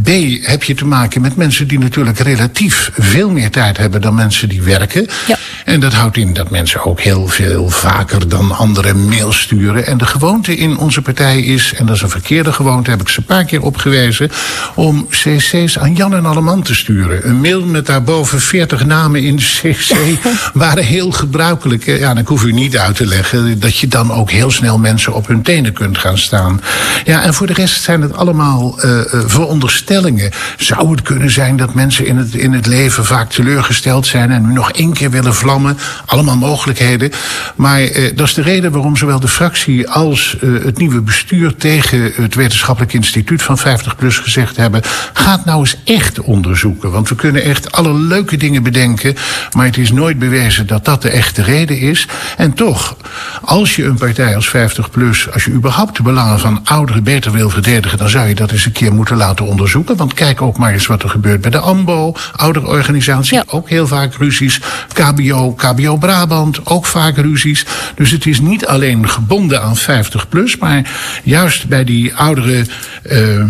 B, 0.03 0.09
heb 0.45 0.63
je 0.63 0.73
te 0.73 0.85
maken 0.85 1.21
met 1.21 1.35
mensen 1.35 1.67
die 1.67 1.79
natuurlijk 1.79 2.19
relatief 2.19 2.91
veel 2.93 3.29
meer 3.29 3.51
tijd 3.51 3.77
hebben 3.77 4.01
dan 4.01 4.15
mensen 4.15 4.49
die 4.49 4.61
werken. 4.61 5.07
Ja. 5.27 5.37
En 5.65 5.79
dat 5.79 5.93
houdt 5.93 6.17
in 6.17 6.33
dat 6.33 6.49
mensen 6.49 6.85
ook 6.85 6.99
heel 6.99 7.27
veel 7.27 7.69
vaker 7.69 8.29
dan 8.29 8.51
anderen 8.51 9.07
mail 9.07 9.33
sturen. 9.33 9.85
En 9.85 9.97
de 9.97 10.05
gewoonte 10.05 10.55
in 10.55 10.77
onze 10.77 11.01
partij 11.01 11.39
is, 11.39 11.73
en 11.73 11.85
dat 11.85 11.95
is 11.95 12.01
een 12.01 12.09
verkeerde 12.09 12.53
gewoonte, 12.53 12.89
heb 12.89 13.01
ik 13.01 13.09
ze 13.09 13.19
een 13.19 13.25
paar 13.25 13.45
keer 13.45 13.61
opgewezen, 13.61 14.31
om 14.75 15.07
cc's 15.09 15.77
aan 15.77 15.93
Jan 15.93 16.15
en 16.15 16.25
Alleman 16.25 16.61
te 16.61 16.74
sturen. 16.75 17.27
Een 17.27 17.41
mail 17.41 17.65
met 17.65 17.85
daarboven 17.85 18.41
40 18.41 18.85
namen 18.85 19.23
in 19.23 19.35
de 19.35 19.43
cc 19.43 19.95
waren 20.53 20.83
heel 20.83 21.11
gebruikelijk. 21.11 21.85
Ja, 21.85 22.13
dan 22.13 22.23
hoef 22.25 22.43
u 22.43 22.51
niet 22.51 22.77
uit 22.77 22.95
te 22.95 23.07
leggen 23.07 23.59
dat 23.59 23.77
je 23.77 23.87
dan 23.87 24.11
ook 24.11 24.31
heel 24.31 24.51
snel 24.51 24.77
mensen 24.77 25.13
op 25.13 25.27
hun 25.27 25.41
tenen 25.41 25.73
kunt 25.73 25.97
gaan 25.97 26.17
staan. 26.17 26.61
Ja, 27.05 27.23
en 27.23 27.33
voor 27.33 27.47
de 27.47 27.53
rest 27.53 27.83
zijn 27.83 28.01
het 28.01 28.13
allemaal 28.13 28.85
uh, 28.85 29.01
veronderstellingen. 29.25 30.31
Zou 30.57 30.91
het 30.91 31.01
kunnen 31.01 31.31
zijn 31.31 31.57
dat 31.57 31.73
mensen 31.73 32.05
in 32.05 32.17
het, 32.17 32.33
in 32.33 32.53
het 32.53 32.65
leven 32.65 33.05
vaak 33.05 33.29
teleurgesteld 33.29 34.07
zijn 34.07 34.31
en 34.31 34.47
nu 34.47 34.53
nog 34.53 34.71
één 34.71 34.93
keer 34.93 35.11
willen 35.11 35.35
vlammen? 35.35 35.77
Allemaal 36.05 36.37
mogelijkheden. 36.37 37.11
Maar 37.55 37.81
uh, 37.81 38.11
dat 38.15 38.27
is 38.27 38.33
de 38.33 38.41
reden 38.41 38.71
waarom 38.71 38.97
zowel 38.97 39.19
de 39.19 39.27
fractie 39.27 39.89
als 39.89 40.37
het 40.39 40.77
nieuwe 40.77 41.01
bestuur 41.01 41.55
tegen 41.55 42.11
het 42.15 42.35
Wetenschappelijk 42.35 42.93
Instituut 42.93 43.41
van 43.41 43.59
50PLUS 43.59 44.21
gezegd 44.21 44.57
hebben: 44.57 44.81
gaat 45.13 45.45
nou 45.45 45.59
eens 45.59 45.77
echt 45.83 46.19
onderzoeken. 46.19 46.64
Want 46.79 47.09
we 47.09 47.15
kunnen 47.15 47.43
echt 47.43 47.71
alle 47.71 47.93
leuke 47.93 48.37
dingen 48.37 48.63
bedenken, 48.63 49.15
maar 49.55 49.65
het 49.65 49.77
is 49.77 49.91
nooit 49.91 50.19
bewezen 50.19 50.67
dat 50.67 50.85
dat 50.85 51.01
de 51.01 51.09
echte 51.09 51.41
reden 51.41 51.79
is. 51.79 52.07
En 52.37 52.53
toch, 52.53 52.97
als 53.41 53.75
je 53.75 53.85
een 53.85 53.97
partij 53.97 54.35
als 54.35 54.47
50PLUS, 54.47 55.33
als 55.33 55.45
je 55.45 55.51
überhaupt 55.51 55.97
de 55.97 56.03
belangen 56.03 56.39
van 56.39 56.61
ouderen 56.63 57.03
beter 57.03 57.31
wil 57.31 57.49
verdedigen, 57.49 57.97
dan 57.97 58.09
zou 58.09 58.27
je 58.27 58.35
dat 58.35 58.51
eens 58.51 58.65
een 58.65 58.71
keer 58.71 58.93
moeten 58.93 59.17
laten 59.17 59.45
onderzoeken. 59.45 59.95
Want 59.95 60.13
kijk 60.13 60.41
ook 60.41 60.57
maar 60.57 60.73
eens 60.73 60.87
wat 60.87 61.03
er 61.03 61.09
gebeurt 61.09 61.41
bij 61.41 61.51
de 61.51 61.59
AMBO, 61.59 62.15
ouderorganisatie, 62.35 63.35
ja. 63.35 63.43
ook 63.47 63.69
heel 63.69 63.87
vaak 63.87 64.13
ruzies. 64.13 64.61
KBO, 64.93 65.53
KBO 65.53 65.97
Brabant, 65.97 66.65
ook 66.65 66.85
vaak 66.85 67.17
ruzies. 67.17 67.65
Dus 67.95 68.11
het 68.11 68.25
is 68.25 68.39
niet 68.39 68.65
alleen 68.65 69.09
gebonden 69.09 69.61
aan 69.61 69.77
50 69.77 70.29
plus, 70.29 70.57
maar 70.57 70.89
juist 71.23 71.67
bij 71.67 71.83
die 71.83 72.15
oudere. 72.15 72.65
Uh, 73.03 73.43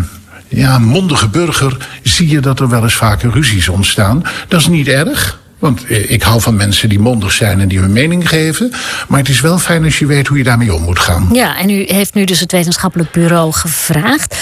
ja, 0.55 0.79
mondige 0.79 1.27
burger 1.27 1.87
zie 2.03 2.29
je 2.29 2.39
dat 2.39 2.59
er 2.59 2.69
wel 2.69 2.83
eens 2.83 2.95
vaker 2.95 3.31
ruzies 3.31 3.69
ontstaan. 3.69 4.23
Dat 4.47 4.59
is 4.59 4.67
niet 4.67 4.87
erg. 4.87 5.43
Want 5.59 5.89
ik 5.89 6.23
hou 6.23 6.41
van 6.41 6.55
mensen 6.55 6.89
die 6.89 6.99
mondig 6.99 7.31
zijn 7.31 7.59
en 7.59 7.67
die 7.67 7.79
hun 7.79 7.93
mening 7.93 8.29
geven. 8.29 8.71
Maar 9.07 9.19
het 9.19 9.29
is 9.29 9.41
wel 9.41 9.59
fijn 9.59 9.83
als 9.83 9.99
je 9.99 10.05
weet 10.05 10.27
hoe 10.27 10.37
je 10.37 10.43
daarmee 10.43 10.73
om 10.73 10.81
moet 10.81 10.99
gaan. 10.99 11.29
Ja, 11.31 11.57
en 11.57 11.69
u 11.69 11.83
heeft 11.87 12.13
nu 12.13 12.25
dus 12.25 12.39
het 12.39 12.51
wetenschappelijk 12.51 13.11
bureau 13.11 13.51
gevraagd. 13.51 14.35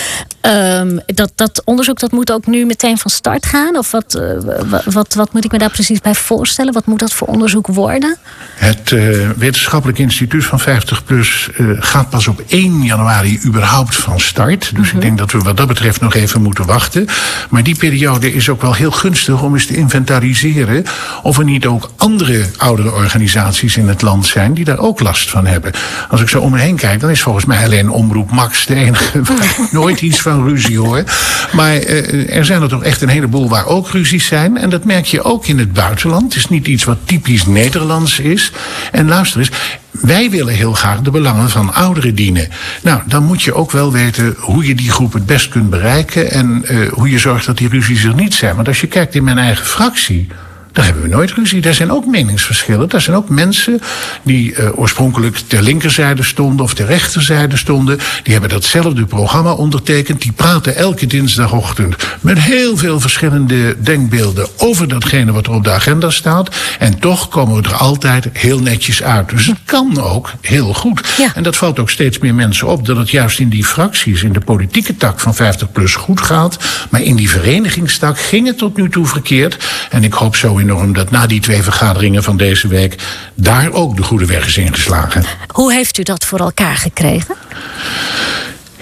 Um, 0.45 0.99
dat, 1.05 1.31
dat 1.35 1.61
onderzoek 1.65 1.99
dat 1.99 2.11
moet 2.11 2.31
ook 2.31 2.45
nu 2.45 2.65
meteen 2.65 2.97
van 2.97 3.11
start 3.11 3.45
gaan? 3.45 3.77
Of 3.77 3.91
wat, 3.91 4.15
uh, 4.15 4.79
wat, 4.85 5.13
wat 5.13 5.33
moet 5.33 5.45
ik 5.45 5.51
me 5.51 5.57
daar 5.57 5.69
precies 5.69 5.99
bij 5.99 6.15
voorstellen? 6.15 6.73
Wat 6.73 6.85
moet 6.85 6.99
dat 6.99 7.13
voor 7.13 7.27
onderzoek 7.27 7.67
worden? 7.67 8.17
Het 8.55 8.91
uh, 8.91 9.29
Wetenschappelijk 9.37 9.99
Instituut 9.99 10.45
van 10.45 10.61
50PLUS 10.61 11.57
uh, 11.57 11.77
gaat 11.79 12.09
pas 12.09 12.27
op 12.27 12.43
1 12.47 12.83
januari 12.83 13.39
überhaupt 13.45 13.95
van 13.95 14.19
start. 14.19 14.59
Dus 14.59 14.71
mm 14.71 14.83
-hmm. 14.83 14.95
ik 14.95 15.01
denk 15.01 15.17
dat 15.17 15.31
we 15.31 15.37
wat 15.37 15.57
dat 15.57 15.67
betreft 15.67 16.01
nog 16.01 16.13
even 16.13 16.41
moeten 16.41 16.65
wachten. 16.65 17.07
Maar 17.49 17.63
die 17.63 17.77
periode 17.77 18.33
is 18.33 18.49
ook 18.49 18.61
wel 18.61 18.73
heel 18.73 18.91
gunstig 18.91 19.41
om 19.41 19.53
eens 19.53 19.65
te 19.65 19.75
inventariseren 19.75 20.83
of 21.21 21.37
er 21.37 21.43
niet 21.43 21.65
ook 21.65 21.91
andere 21.97 22.45
oudere 22.57 22.91
organisaties 22.91 23.77
in 23.77 23.87
het 23.87 24.01
land 24.01 24.25
zijn 24.25 24.53
die 24.53 24.65
daar 24.65 24.79
ook 24.79 24.99
last 24.99 25.29
van 25.29 25.45
hebben. 25.45 25.71
Als 26.09 26.21
ik 26.21 26.29
zo 26.29 26.39
om 26.39 26.51
me 26.51 26.59
heen 26.59 26.75
kijk, 26.75 26.99
dan 26.99 27.09
is 27.09 27.21
volgens 27.21 27.45
mij 27.45 27.63
alleen 27.63 27.89
Omroep 27.89 28.31
Max 28.31 28.65
de 28.65 28.75
enige 28.75 29.21
waar 29.37 29.57
nooit 29.71 30.01
iets 30.01 30.21
van 30.21 30.31
ruzie 30.41 30.79
hoor. 30.79 31.03
Maar 31.51 31.75
uh, 31.75 32.35
er 32.35 32.45
zijn 32.45 32.61
er 32.61 32.69
toch 32.69 32.83
echt 32.83 33.01
een 33.01 33.09
heleboel 33.09 33.49
waar 33.49 33.65
ook 33.65 33.89
ruzies 33.89 34.25
zijn. 34.25 34.57
En 34.57 34.69
dat 34.69 34.85
merk 34.85 35.05
je 35.05 35.23
ook 35.23 35.47
in 35.47 35.59
het 35.59 35.73
buitenland. 35.73 36.23
Het 36.23 36.35
is 36.35 36.49
niet 36.49 36.67
iets 36.67 36.83
wat 36.83 36.97
typisch 37.03 37.45
Nederlands 37.45 38.19
is. 38.19 38.51
En 38.91 39.07
luister 39.07 39.39
eens, 39.39 39.51
wij 39.91 40.29
willen 40.29 40.53
heel 40.53 40.73
graag 40.73 41.01
de 41.01 41.11
belangen 41.11 41.49
van 41.49 41.73
ouderen 41.73 42.15
dienen. 42.15 42.49
Nou, 42.81 43.01
dan 43.05 43.23
moet 43.23 43.41
je 43.41 43.53
ook 43.53 43.71
wel 43.71 43.91
weten 43.91 44.35
hoe 44.37 44.67
je 44.67 44.75
die 44.75 44.91
groep 44.91 45.13
het 45.13 45.25
best 45.25 45.47
kunt 45.47 45.69
bereiken 45.69 46.31
en 46.31 46.65
uh, 46.71 46.91
hoe 46.91 47.09
je 47.09 47.19
zorgt 47.19 47.45
dat 47.45 47.57
die 47.57 47.69
ruzies 47.69 48.03
er 48.03 48.15
niet 48.15 48.33
zijn. 48.33 48.55
Want 48.55 48.67
als 48.67 48.81
je 48.81 48.87
kijkt 48.87 49.15
in 49.15 49.23
mijn 49.23 49.37
eigen 49.37 49.65
fractie. 49.65 50.27
Daar 50.73 50.85
hebben 50.85 51.03
we 51.03 51.09
nooit 51.09 51.31
ruzie. 51.31 51.61
Daar 51.61 51.73
zijn 51.73 51.91
ook 51.91 52.05
meningsverschillen. 52.05 52.89
Daar 52.89 53.01
zijn 53.01 53.15
ook 53.15 53.29
mensen 53.29 53.81
die 54.23 54.55
uh, 54.55 54.79
oorspronkelijk 54.79 55.37
ter 55.37 55.61
linkerzijde 55.61 56.23
stonden 56.23 56.65
of 56.65 56.73
ter 56.73 56.85
rechterzijde 56.85 57.57
stonden. 57.57 57.99
Die 58.23 58.31
hebben 58.31 58.49
datzelfde 58.49 59.05
programma 59.05 59.51
ondertekend. 59.51 60.21
Die 60.21 60.31
praten 60.31 60.75
elke 60.75 61.07
dinsdagochtend 61.07 61.95
met 62.21 62.39
heel 62.39 62.77
veel 62.77 62.99
verschillende 62.99 63.75
denkbeelden 63.81 64.47
over 64.57 64.87
datgene 64.87 65.31
wat 65.31 65.45
er 65.45 65.53
op 65.53 65.63
de 65.63 65.71
agenda 65.71 66.09
staat. 66.09 66.55
En 66.79 66.99
toch 66.99 67.27
komen 67.27 67.61
we 67.61 67.69
er 67.69 67.75
altijd 67.75 68.27
heel 68.33 68.59
netjes 68.59 69.03
uit. 69.03 69.29
Dus 69.29 69.45
het 69.45 69.59
kan 69.65 70.01
ook 70.01 70.31
heel 70.41 70.73
goed. 70.73 71.13
Ja. 71.17 71.31
En 71.35 71.43
dat 71.43 71.55
valt 71.55 71.79
ook 71.79 71.89
steeds 71.89 72.17
meer 72.17 72.35
mensen 72.35 72.67
op 72.67 72.85
dat 72.85 72.97
het 72.97 73.09
juist 73.09 73.39
in 73.39 73.49
die 73.49 73.65
fracties, 73.65 74.23
in 74.23 74.33
de 74.33 74.39
politieke 74.39 74.97
tak 74.97 75.19
van 75.19 75.35
50 75.35 75.71
plus 75.71 75.95
goed 75.95 76.21
gaat. 76.21 76.57
Maar 76.89 77.01
in 77.01 77.15
die 77.15 77.29
verenigingstak 77.29 78.19
ging 78.19 78.47
het 78.47 78.57
tot 78.57 78.77
nu 78.77 78.89
toe 78.89 79.05
verkeerd. 79.05 79.57
En 79.93 80.03
ik 80.03 80.13
hoop 80.13 80.35
zo 80.35 80.59
enorm 80.59 80.93
dat 80.93 81.11
na 81.11 81.27
die 81.27 81.41
twee 81.41 81.63
vergaderingen 81.63 82.23
van 82.23 82.37
deze 82.37 82.67
week 82.67 82.95
daar 83.33 83.71
ook 83.71 83.95
de 83.95 84.03
goede 84.03 84.25
weg 84.25 84.47
is 84.47 84.57
ingeslagen. 84.57 85.23
Hoe 85.47 85.73
heeft 85.73 85.97
u 85.97 86.03
dat 86.03 86.25
voor 86.25 86.39
elkaar 86.39 86.75
gekregen? 86.75 87.35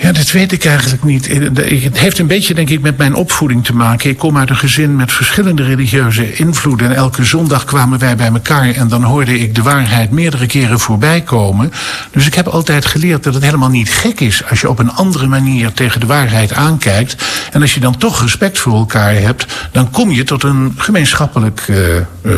Ja, 0.02 0.12
dat 0.12 0.32
weet 0.32 0.52
ik 0.52 0.66
eigenlijk 0.66 1.04
niet. 1.04 1.28
Het 1.84 2.00
heeft 2.00 2.20
een 2.20 2.28
beetje, 2.28 2.54
denk 2.54 2.70
ik, 2.70 2.82
met 2.82 2.98
mijn 2.98 3.16
opvoeding 3.16 3.66
te 3.66 3.76
maken. 3.76 4.10
Ik 4.10 4.18
kom 4.18 4.38
uit 4.38 4.50
een 4.50 4.56
gezin 4.56 4.96
met 4.96 5.12
verschillende 5.12 5.64
religieuze 5.64 6.34
invloeden. 6.34 6.90
En 6.90 6.96
elke 6.96 7.24
zondag 7.24 7.66
kwamen 7.66 8.00
wij 8.00 8.16
bij 8.16 8.28
elkaar 8.28 8.70
en 8.70 8.88
dan 8.88 9.04
hoorde 9.04 9.40
ik 9.40 9.56
de 9.56 9.62
waarheid 9.62 10.12
meerdere 10.12 10.46
keren 10.46 10.80
voorbij 10.80 11.22
komen. 11.22 11.72
Dus 12.12 12.26
ik 12.28 12.34
heb 12.34 12.48
altijd 12.48 12.86
geleerd 12.86 13.24
dat 13.24 13.34
het 13.34 13.44
helemaal 13.44 13.70
niet 13.70 13.90
gek 13.90 14.20
is 14.20 14.50
als 14.50 14.62
je 14.62 14.70
op 14.70 14.80
een 14.80 14.92
andere 14.92 15.28
manier 15.28 15.74
tegen 15.74 16.00
de 16.00 16.06
waarheid 16.06 16.54
aankijkt. 16.54 17.16
En 17.52 17.62
als 17.62 17.74
je 17.74 17.80
dan 17.80 17.98
toch 17.98 18.22
respect 18.22 18.60
voor 18.60 18.74
elkaar 18.74 19.14
hebt, 19.14 19.46
dan 19.72 19.90
kom 19.90 20.12
je 20.12 20.24
tot 20.24 20.44
een 20.44 20.74
gemeenschappelijk 20.78 21.68
uh, 21.68 21.78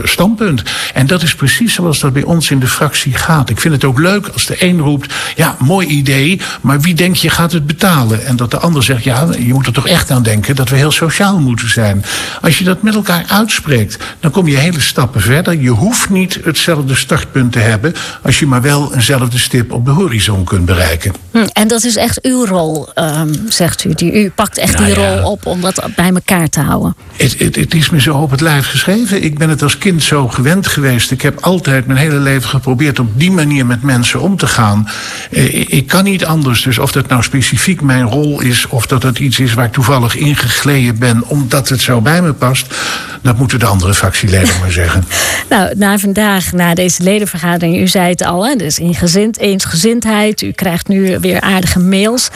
standpunt. 0.04 0.64
En 0.94 1.08
dat 1.08 1.22
is 1.22 1.36
precies 1.36 1.74
zoals 1.74 2.00
dat 2.00 2.14
bij 2.14 2.24
ons 2.24 2.52
in 2.52 2.60
de 2.60 2.68
fractie 2.68 3.14
gaat. 3.14 3.50
Ik 3.50 3.60
vind 3.60 3.74
het 3.74 3.84
ook 3.84 4.00
leuk 4.00 4.28
als 4.28 4.46
de 4.46 4.64
een 4.64 4.80
roept, 4.80 5.14
ja, 5.36 5.56
mooi 5.60 5.88
idee, 5.88 6.42
maar 6.62 6.82
wie 6.82 6.94
denk 6.94 7.16
je 7.16 7.30
gaat 7.30 7.52
het 7.54 7.68
betalen. 7.68 8.26
En 8.26 8.36
dat 8.36 8.52
de 8.52 8.58
ander 8.58 8.84
zegt, 8.84 9.04
ja, 9.04 9.28
je 9.40 9.54
moet 9.54 9.66
er 9.66 9.74
toch 9.74 9.88
echt 9.88 10.12
aan 10.12 10.24
denken 10.24 10.56
dat 10.56 10.70
we 10.70 10.76
heel 10.76 10.92
sociaal 10.92 11.40
moeten 11.40 11.70
zijn. 11.70 12.06
Als 12.42 12.58
je 12.58 12.64
dat 12.64 12.82
met 12.82 12.96
elkaar 12.96 13.26
uitspreekt, 13.28 13.98
dan 14.20 14.32
kom 14.32 14.48
je 14.48 14.58
hele 14.58 14.80
stappen 14.80 15.22
verder. 15.22 15.62
Je 15.62 15.70
hoeft 15.70 16.10
niet 16.10 16.40
hetzelfde 16.44 16.96
startpunt 16.96 17.52
te 17.52 17.60
hebben, 17.60 17.94
als 18.22 18.40
je 18.40 18.46
maar 18.46 18.62
wel 18.62 18.94
eenzelfde 18.94 19.38
stip 19.38 19.72
op 19.72 19.86
de 19.86 19.92
horizon 19.92 20.44
kunt 20.44 20.66
bereiken. 20.66 21.14
Hm, 21.32 21.48
en 21.54 21.68
dat 21.68 21.84
is 21.84 21.96
echt 21.96 22.22
uw 22.22 22.46
rol, 22.46 22.88
um, 22.96 23.32
zegt 23.50 23.84
u. 23.84 23.94
Die, 23.94 24.24
u 24.24 24.30
pakt 24.30 24.58
echt 24.58 24.74
Nou 24.74 24.86
die 24.86 25.00
ja. 25.00 25.20
rol 25.20 25.32
op 25.32 25.46
om 25.46 25.62
dat 25.62 25.90
bij 25.96 26.10
elkaar 26.10 26.50
te 26.50 26.60
houden. 26.60 26.96
Het, 27.16 27.40
het, 27.40 27.56
het 27.56 27.74
is 27.74 27.90
me 27.90 28.02
zo 28.02 28.16
op 28.16 28.32
het 28.32 28.42
lijf 28.42 28.68
geschreven. 28.68 29.24
Ik 29.24 29.38
ben 29.38 29.50
het 29.50 29.62
als 29.62 29.78
kind 29.78 30.04
zo 30.04 30.28
gewend 30.28 30.68
geweest. 30.68 31.12
Ik 31.12 31.22
heb 31.22 31.40
altijd 31.40 31.86
mijn 31.86 32.00
hele 32.00 32.20
leven 32.20 32.50
geprobeerd 32.50 33.00
op 33.00 33.20
die 33.20 33.32
manier 33.32 33.66
met 33.66 33.82
mensen 33.84 34.22
om 34.22 34.38
te 34.38 34.48
gaan. 34.48 34.88
Eh, 35.32 35.60
ik, 35.60 35.70
ik 35.70 35.88
kan 35.88 36.04
niet 36.04 36.26
anders. 36.26 36.64
Dus 36.64 36.78
of 36.78 36.92
dat 36.92 37.08
nou 37.08 37.24
specifiek 37.24 37.43
mijn 37.82 38.04
rol 38.06 38.42
is, 38.42 38.68
of 38.68 38.86
dat 38.86 39.04
het 39.04 39.20
iets 39.20 39.40
is 39.40 39.54
waar 39.54 39.66
ik 39.66 39.72
toevallig 39.72 40.16
ingegleden 40.16 41.00
ben, 41.00 41.24
omdat 41.28 41.70
het 41.70 41.82
zo 41.82 42.02
bij 42.02 42.22
me 42.22 42.34
past, 42.34 42.74
dat 43.22 43.38
moeten 43.38 43.60
de 43.60 43.66
andere 43.66 43.94
fractieleden 43.94 44.60
maar 44.60 44.72
zeggen. 44.72 45.06
Nou, 45.50 45.76
na 45.76 45.98
vandaag, 45.98 46.52
na 46.52 46.74
deze 46.74 47.04
ledenvergadering, 47.04 47.78
u 47.78 47.88
zei 47.88 48.10
het 48.10 48.24
al, 48.24 48.48
hè, 48.48 48.56
dus 48.56 48.80
ingezind, 48.80 49.38
eensgezindheid. 49.38 50.42
U 50.42 50.52
krijgt 50.52 50.88
nu 50.88 51.20
weer 51.20 51.42
aardige 51.42 51.80
mails. 51.80 52.30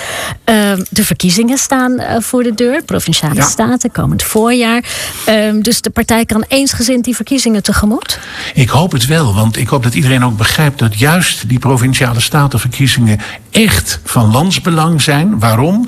Ehm, 0.43 0.83
de 0.89 1.03
verkiezingen 1.05 1.57
staan 1.57 1.91
uh, 1.91 2.15
voor 2.19 2.43
de 2.43 2.53
deur, 2.55 2.83
provinciale 2.83 3.35
Ja. 3.35 3.41
staten, 3.47 3.91
komend 3.91 4.23
voorjaar. 4.23 4.83
Ehm, 5.25 5.61
dus 5.61 5.81
de 5.81 5.89
partij 5.89 6.25
kan 6.25 6.45
eensgezind 6.47 7.03
die 7.03 7.15
verkiezingen 7.15 7.63
tegemoet. 7.63 8.19
Ik 8.53 8.69
hoop 8.69 8.91
het 8.91 9.05
wel, 9.05 9.33
want 9.33 9.57
ik 9.57 9.67
hoop 9.67 9.83
dat 9.83 9.93
iedereen 9.93 10.23
ook 10.25 10.37
begrijpt 10.37 10.79
dat 10.79 10.99
juist 10.99 11.49
die 11.49 11.59
provinciale 11.59 12.19
statenverkiezingen 12.19 13.19
echt 13.51 13.99
van 14.03 14.31
landsbelang 14.31 14.96
zijn. 15.01 15.39
Waarom? 15.39 15.85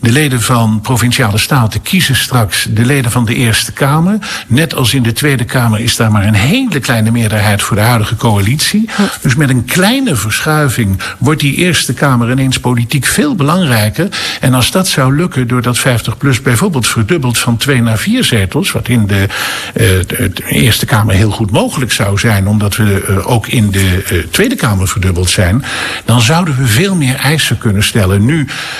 De 0.00 0.12
leden 0.12 0.42
van 0.42 0.80
provinciale 0.80 1.38
staten 1.38 1.82
kiezen 1.82 2.16
straks 2.16 2.66
de 2.70 2.84
leden 2.84 3.10
van 3.10 3.24
de 3.24 3.34
Eerste 3.34 3.72
Kamer. 3.72 4.18
Net 4.46 4.74
als 4.74 4.94
in 4.94 5.02
de 5.02 5.12
Tweede 5.12 5.44
Kamer 5.44 5.80
is 5.80 5.96
daar 5.96 6.10
maar 6.10 6.26
een 6.26 6.34
hele 6.34 6.80
kleine 6.80 7.10
meerderheid 7.10 7.62
voor 7.62 7.76
de 7.76 7.82
huidige 7.82 8.16
coalitie. 8.16 8.88
Dus 9.22 9.34
met 9.34 9.50
een 9.50 9.64
kleine 9.64 10.16
verschuiving 10.16 11.00
wordt 11.18 11.40
die 11.40 11.54
Eerste 11.54 11.94
Kamer 11.94 12.30
ineens 12.30 12.60
politiek 12.60 13.06
veel 13.06 13.34
belangrijker. 13.34 14.08
En 14.40 14.54
als 14.54 14.70
dat 14.70 14.88
zou 14.88 15.16
lukken 15.16 15.48
doordat 15.48 15.78
50PLUS 15.78 16.42
bijvoorbeeld 16.42 16.86
verdubbelt 16.86 17.38
van 17.38 17.56
twee 17.56 17.82
naar 17.82 17.98
vier 17.98 18.24
zetels, 18.24 18.72
wat 18.72 18.88
in 18.88 19.06
de, 19.06 19.26
eh, 19.74 19.86
de, 20.06 20.32
Eerste 20.48 20.86
Kamer 20.86 21.14
heel 21.14 21.30
goed 21.30 21.50
mogelijk 21.50 21.92
zou 21.92 22.18
zijn, 22.18 22.48
omdat 22.48 22.76
we 22.76 23.04
eh, 23.06 23.30
ook 23.30 23.46
in 23.46 23.70
de 23.70 24.02
eh, 24.08 24.18
Tweede 24.30 24.54
Kamer 24.54 24.88
verdubbeld 24.88 25.30
zijn, 25.30 25.64
dan 26.04 26.20
zouden 26.20 26.56
we 26.56 26.66
veel 26.66 26.94
meer 26.94 27.14
eisen 27.14 27.58
kunnen 27.58 27.84
stellen. 27.84 28.24
Nu 28.24 28.35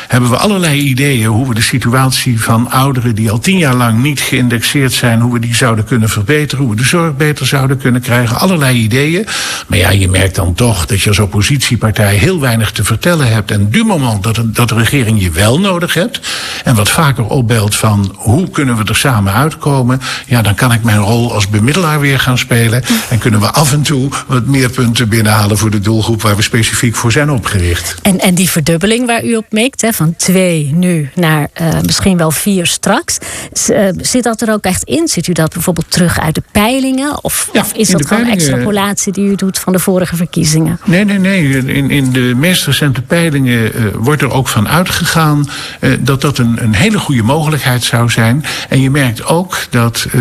hebben 0.08 0.30
we 0.30 0.36
allerlei 0.36 0.78
ideeën 0.78 0.94
ideeën 0.96 1.26
hoe 1.26 1.48
we 1.48 1.54
de 1.54 1.60
situatie 1.60 2.40
van 2.40 2.70
ouderen 2.70 3.14
die 3.14 3.30
al 3.30 3.38
tien 3.38 3.58
jaar 3.58 3.74
lang 3.74 4.02
niet 4.02 4.20
geïndexeerd 4.20 4.92
zijn, 4.92 5.20
hoe 5.20 5.32
we 5.32 5.38
die 5.38 5.54
zouden 5.54 5.84
kunnen 5.84 6.08
verbeteren, 6.08 6.64
hoe 6.64 6.74
we 6.74 6.80
de 6.80 6.88
zorg 6.88 7.16
beter 7.16 7.46
zouden 7.46 7.78
kunnen 7.78 8.00
krijgen. 8.00 8.36
Allerlei 8.36 8.78
ideeën. 8.78 9.26
Maar 9.66 9.78
ja, 9.78 9.90
je 9.90 10.08
merkt 10.08 10.34
dan 10.34 10.54
toch 10.54 10.86
dat 10.86 11.00
je 11.00 11.08
als 11.08 11.18
oppositiepartij 11.18 12.14
heel 12.14 12.40
weinig 12.40 12.70
te 12.72 12.84
vertellen 12.84 13.28
hebt. 13.32 13.50
En 13.50 13.70
du 13.70 13.84
moment 13.84 14.22
dat, 14.22 14.40
dat 14.44 14.68
de 14.68 14.74
regering 14.74 15.22
je 15.22 15.30
wel 15.30 15.60
nodig 15.60 15.94
hebt 15.94 16.20
en 16.64 16.74
wat 16.74 16.90
vaker 16.90 17.24
opbelt 17.24 17.74
van 17.74 18.14
hoe 18.16 18.50
kunnen 18.50 18.76
we 18.76 18.84
er 18.84 18.96
samen 18.96 19.32
uitkomen, 19.32 20.00
ja, 20.26 20.42
dan 20.42 20.54
kan 20.54 20.72
ik 20.72 20.82
mijn 20.82 20.98
rol 20.98 21.34
als 21.34 21.48
bemiddelaar 21.48 22.00
weer 22.00 22.20
gaan 22.20 22.38
spelen. 22.38 22.82
En 23.08 23.18
kunnen 23.18 23.40
we 23.40 23.50
af 23.50 23.72
en 23.72 23.82
toe 23.82 24.08
wat 24.26 24.46
meer 24.46 24.70
punten 24.70 25.08
binnenhalen 25.08 25.58
voor 25.58 25.70
de 25.70 25.80
doelgroep 25.80 26.22
waar 26.22 26.36
we 26.36 26.42
specifiek 26.42 26.96
voor 26.96 27.12
zijn 27.12 27.30
opgericht. 27.30 27.94
En, 28.02 28.20
en 28.20 28.34
die 28.34 28.50
verdubbeling 28.50 29.06
waar 29.06 29.24
u 29.24 29.36
op 29.36 29.45
mikt, 29.50 29.80
hè, 29.80 29.92
van 29.92 30.16
twee 30.16 30.70
nu 30.74 31.10
naar 31.14 31.48
uh, 31.60 31.68
misschien 31.82 32.16
wel 32.16 32.30
vier 32.30 32.66
straks, 32.66 33.18
uh, 33.70 33.88
zit 33.96 34.22
dat 34.22 34.40
er 34.40 34.52
ook 34.52 34.64
echt 34.64 34.82
in? 34.84 35.08
Zit 35.08 35.26
u 35.26 35.32
dat 35.32 35.52
bijvoorbeeld 35.52 35.90
terug 35.90 36.20
uit 36.20 36.34
de 36.34 36.42
peilingen? 36.52 37.24
Of, 37.24 37.48
Ja, 37.52 37.60
of 37.60 37.72
is 37.72 37.88
dat 37.88 38.06
gewoon 38.06 38.22
peilingen- 38.22 38.48
extrapolatie 38.48 39.12
die 39.12 39.24
u 39.30 39.34
doet 39.34 39.58
van 39.58 39.72
de 39.72 39.78
vorige 39.78 40.16
verkiezingen? 40.16 40.78
Nee, 40.84 41.04
nee, 41.04 41.18
nee. 41.18 41.66
In, 41.66 41.90
in 41.90 42.12
de 42.12 42.32
meest 42.36 42.66
recente 42.66 43.02
peilingen 43.02 43.74
eh, 43.74 43.82
wordt 43.94 44.22
er 44.22 44.30
ook 44.30 44.48
van 44.48 44.68
uitgegaan 44.68 45.48
eh, 45.80 45.90
dat 46.00 46.20
dat 46.20 46.38
een, 46.38 46.62
een 46.62 46.74
hele 46.74 46.98
goede 46.98 47.22
mogelijkheid 47.22 47.84
zou 47.84 48.10
zijn. 48.10 48.44
En 48.68 48.80
je 48.80 48.90
merkt 48.90 49.24
ook 49.24 49.58
dat 49.70 50.06
eh, 50.12 50.20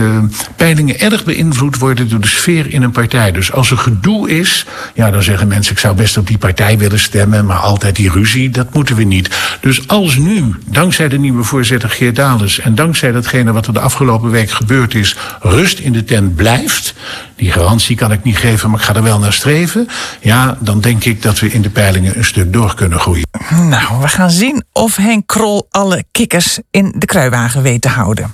peilingen 0.56 1.00
erg 1.00 1.24
beïnvloed 1.24 1.78
worden 1.78 2.10
door 2.10 2.20
de 2.22 2.28
sfeer 2.28 2.74
in 2.74 2.82
een 2.84 2.92
partij. 2.92 3.32
Dus 3.32 3.52
als 3.52 3.72
er 3.72 3.78
gedoe 3.78 4.30
is, 4.40 4.66
ja, 4.94 5.12
dan 5.12 5.24
zeggen 5.24 5.48
mensen: 5.48 5.74
ik 5.74 5.80
zou 5.80 5.96
best 5.96 6.18
op 6.18 6.28
die 6.28 6.38
partij 6.38 6.78
willen 6.78 7.00
stemmen, 7.00 7.46
maar 7.46 7.58
altijd 7.58 7.96
die 7.96 8.12
ruzie, 8.12 8.50
dat 8.50 8.74
moeten 8.74 8.96
we 8.96 9.04
niet. 9.04 9.15
Dus 9.62 9.88
als 9.88 10.16
nu, 10.16 10.56
dankzij 10.66 11.08
de 11.08 11.18
nieuwe 11.20 11.44
voorzitter 11.44 11.90
Geert 11.90 12.16
Dales 12.16 12.60
en 12.60 12.76
dankzij 12.76 13.12
datgene 13.12 13.52
wat 13.52 13.68
er 13.68 13.74
de 13.74 13.80
afgelopen 13.80 14.30
week 14.30 14.52
gebeurd 14.52 14.94
is, 14.94 15.18
rust 15.40 15.80
in 15.80 15.94
de 15.94 16.04
tent 16.04 16.36
blijft. 16.36 16.94
Die 17.36 17.52
garantie 17.52 17.96
kan 17.96 18.12
ik 18.12 18.24
niet 18.24 18.38
geven, 18.38 18.70
maar 18.70 18.80
ik 18.80 18.86
ga 18.86 18.96
er 18.96 19.04
wel 19.04 19.20
naar 19.20 19.34
streven. 19.34 19.88
Ja, 20.22 20.58
dan 20.60 20.82
denk 20.82 21.04
ik 21.04 21.22
dat 21.22 21.40
we 21.40 21.52
in 21.52 21.62
de 21.62 21.70
peilingen 21.70 22.18
een 22.18 22.26
stuk 22.26 22.54
door 22.54 22.76
kunnen 22.76 23.00
groeien. 23.00 23.28
Nou, 23.50 24.02
we 24.02 24.08
gaan 24.08 24.32
zien 24.32 24.64
of 24.72 24.96
Henk 24.96 25.28
Krol 25.28 25.68
alle 25.70 26.04
kikkers 26.12 26.60
in 26.72 26.96
de 26.98 27.06
kruiwagen 27.06 27.62
weet 27.62 27.82
te 27.82 27.90
houden. 27.90 28.34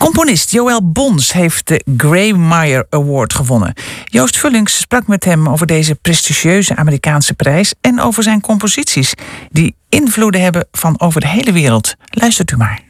Componist 0.00 0.50
Joël 0.50 0.92
Bons 0.92 1.32
heeft 1.32 1.68
de 1.68 1.84
Gray 1.96 2.32
Meyer 2.32 2.86
Award 2.90 3.32
gewonnen. 3.34 3.74
Joost 4.04 4.38
Vullings 4.38 4.78
sprak 4.78 5.06
met 5.06 5.24
hem 5.24 5.48
over 5.48 5.66
deze 5.66 5.94
prestigieuze 5.94 6.76
Amerikaanse 6.76 7.34
prijs 7.34 7.74
en 7.80 8.00
over 8.00 8.22
zijn 8.22 8.40
composities, 8.40 9.14
die 9.50 9.74
invloeden 9.88 10.40
hebben 10.40 10.68
van 10.72 11.00
over 11.00 11.20
de 11.20 11.28
hele 11.28 11.52
wereld. 11.52 11.94
Luistert 12.10 12.50
u 12.50 12.56
maar. 12.56 12.82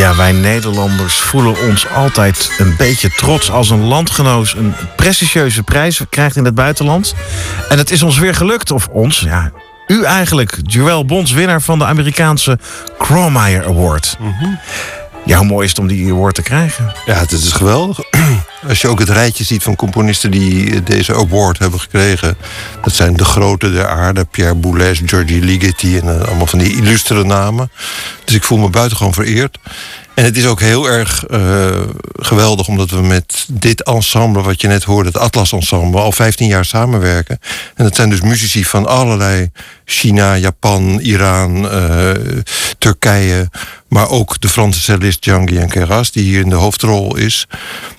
Ja, 0.00 0.16
wij 0.16 0.32
Nederlanders 0.32 1.14
voelen 1.14 1.60
ons 1.68 1.88
altijd 1.88 2.50
een 2.58 2.74
beetje 2.76 3.10
trots 3.10 3.50
als 3.50 3.70
een 3.70 3.84
landgenoot 3.84 4.54
een 4.56 4.74
prestigieuze 4.96 5.62
prijs 5.62 6.00
krijgt 6.10 6.36
in 6.36 6.44
het 6.44 6.54
buitenland. 6.54 7.14
En 7.68 7.78
het 7.78 7.90
is 7.90 8.02
ons 8.02 8.18
weer 8.18 8.34
gelukt, 8.34 8.70
of 8.70 8.88
ons, 8.88 9.20
ja, 9.20 9.50
u 9.86 10.04
eigenlijk, 10.04 10.58
Joël 10.62 11.04
Bons, 11.04 11.32
winnaar 11.32 11.62
van 11.62 11.78
de 11.78 11.84
Amerikaanse 11.84 12.58
Cromeyer 12.98 13.64
Award. 13.64 14.16
Ja, 15.24 15.38
hoe 15.38 15.46
mooi 15.46 15.64
is 15.64 15.70
het 15.70 15.78
om 15.78 15.86
die 15.86 16.12
award 16.12 16.34
te 16.34 16.42
krijgen? 16.42 16.92
Ja, 17.06 17.14
het 17.14 17.32
is 17.32 17.52
geweldig. 17.52 17.98
Als 18.68 18.80
je 18.80 18.88
ook 18.88 18.98
het 18.98 19.08
rijtje 19.08 19.44
ziet 19.44 19.62
van 19.62 19.76
componisten 19.76 20.30
die 20.30 20.82
deze 20.82 21.14
award 21.14 21.58
hebben 21.58 21.80
gekregen. 21.80 22.36
Dat 22.82 22.94
zijn 22.94 23.16
de 23.16 23.24
grote 23.24 23.72
der 23.72 23.88
aarde. 23.88 24.24
Pierre 24.24 24.54
Boulez, 24.54 25.00
Giorgi 25.04 25.44
Ligeti 25.44 25.98
en 25.98 26.08
eh, 26.08 26.26
allemaal 26.26 26.46
van 26.46 26.58
die 26.58 26.76
illustere 26.76 27.24
namen. 27.24 27.70
Dus 28.24 28.34
ik 28.34 28.44
voel 28.44 28.58
me 28.58 28.68
buitengewoon 28.68 29.14
vereerd. 29.14 29.58
En 30.14 30.24
het 30.24 30.36
is 30.36 30.46
ook 30.46 30.60
heel 30.60 30.88
erg 30.88 31.26
eh, 31.26 31.80
geweldig 32.12 32.68
omdat 32.68 32.90
we 32.90 33.00
met 33.00 33.46
dit 33.48 33.82
ensemble, 33.82 34.42
wat 34.42 34.60
je 34.60 34.68
net 34.68 34.84
hoorde, 34.84 35.08
het 35.08 35.18
Atlas 35.18 35.52
Ensemble, 35.52 36.00
al 36.00 36.12
15 36.12 36.46
jaar 36.46 36.64
samenwerken. 36.64 37.38
En 37.74 37.84
dat 37.84 37.94
zijn 37.94 38.10
dus 38.10 38.20
muzici 38.20 38.64
van 38.64 38.86
allerlei 38.86 39.50
China, 39.90 40.36
Japan, 40.36 41.00
Iran, 41.00 41.70
eh, 41.70 42.10
Turkije. 42.78 43.48
Maar 43.88 44.08
ook 44.08 44.40
de 44.40 44.48
Franse 44.48 44.80
cellist 44.80 45.22
Django 45.22 45.66
Keras, 45.66 46.10
die 46.10 46.24
hier 46.24 46.40
in 46.40 46.48
de 46.48 46.54
hoofdrol 46.54 47.16
is. 47.16 47.46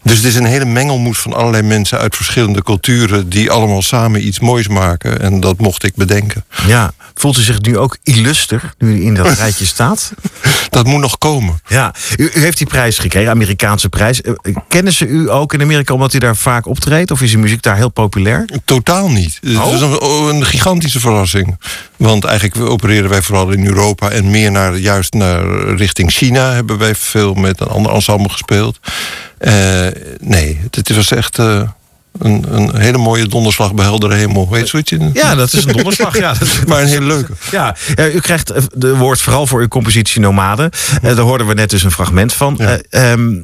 Dus 0.03 0.17
het 0.17 0.25
is 0.25 0.35
een 0.35 0.45
hele 0.45 0.65
mengelmoes 0.65 1.17
van 1.17 1.33
allerlei 1.33 1.63
mensen 1.63 1.97
uit 1.97 2.15
verschillende 2.15 2.63
culturen. 2.63 3.29
die 3.29 3.51
allemaal 3.51 3.81
samen 3.81 4.27
iets 4.27 4.39
moois 4.39 4.67
maken. 4.67 5.21
En 5.21 5.39
dat 5.39 5.57
mocht 5.57 5.83
ik 5.83 5.95
bedenken. 5.95 6.45
Ja, 6.67 6.91
voelt 7.13 7.37
u 7.37 7.41
zich 7.41 7.61
nu 7.61 7.77
ook 7.77 7.97
illuster, 8.03 8.73
nu 8.77 8.95
u 8.97 9.03
in 9.05 9.13
dat 9.13 9.37
rijtje 9.39 9.65
staat? 9.65 10.11
Dat 10.69 10.85
moet 10.85 11.01
nog 11.01 11.17
komen. 11.17 11.61
Ja, 11.67 11.93
u, 12.17 12.31
u 12.33 12.39
heeft 12.39 12.57
die 12.57 12.67
prijs 12.67 12.97
gekregen, 12.97 13.29
Amerikaanse 13.29 13.89
prijs. 13.89 14.21
Eh, 14.21 14.33
Kennen 14.67 14.93
ze 14.93 15.05
u 15.07 15.31
ook 15.31 15.53
in 15.53 15.61
Amerika 15.61 15.93
omdat 15.93 16.13
u 16.13 16.17
daar 16.17 16.35
vaak 16.35 16.65
optreedt? 16.65 17.11
Of 17.11 17.21
is 17.21 17.33
uw 17.33 17.39
muziek 17.39 17.61
daar 17.61 17.75
heel 17.75 17.89
populair? 17.89 18.45
Totaal 18.65 19.09
niet. 19.09 19.39
Oh? 19.47 19.65
Het 19.65 19.73
is 19.73 19.81
een, 19.81 20.03
een 20.35 20.45
gigantische 20.45 20.99
verrassing. 20.99 21.57
Want 21.97 22.25
eigenlijk 22.25 22.69
opereren 22.69 23.09
wij 23.09 23.21
vooral 23.21 23.51
in 23.51 23.65
Europa 23.65 24.09
en 24.09 24.31
meer 24.31 24.51
naar, 24.51 24.77
juist 24.77 25.13
naar 25.13 25.45
richting 25.75 26.11
China. 26.11 26.53
Hebben 26.53 26.77
wij 26.77 26.95
veel 26.95 27.33
met 27.33 27.61
een 27.61 27.67
ander 27.67 27.91
ensemble 27.91 28.29
gespeeld. 28.29 28.79
Eh, 29.37 29.87
nee, 30.19 30.59
het, 30.71 30.95
was 30.95 31.11
echt 31.11 31.39
eh, 31.39 31.61
een, 32.19 32.45
een 32.49 32.75
hele 32.77 32.97
mooie 32.97 33.27
donderslag 33.27 33.73
bij 33.73 33.85
heldere 33.85 34.15
hemel. 34.15 34.49
Weet 34.49 34.61
je 34.61 34.67
zoiets? 34.67 35.19
Ja, 35.19 35.35
dat 35.35 35.53
is 35.53 35.65
een 35.65 35.73
donderslag. 35.73 36.17
Ja, 36.17 36.35
maar 36.67 36.81
een 36.81 36.87
hele 36.87 37.05
leuke. 37.05 37.33
Ja, 37.51 37.75
u 37.97 38.19
krijgt 38.19 38.49
eh, 38.49 38.63
de 38.73 38.95
woord 38.95 39.21
vooral 39.21 39.47
voor 39.47 39.61
uw 39.61 39.67
compositie 39.67 40.21
Nomade. 40.21 40.71
Daar 41.01 41.17
hoorden 41.17 41.47
we 41.47 41.53
net 41.53 41.69
dus 41.69 41.83
een 41.83 41.91
fragment 41.91 42.33
van. 42.33 42.55
Ja. 42.57 42.79
Eh, 42.89 43.11
ehm, 43.11 43.41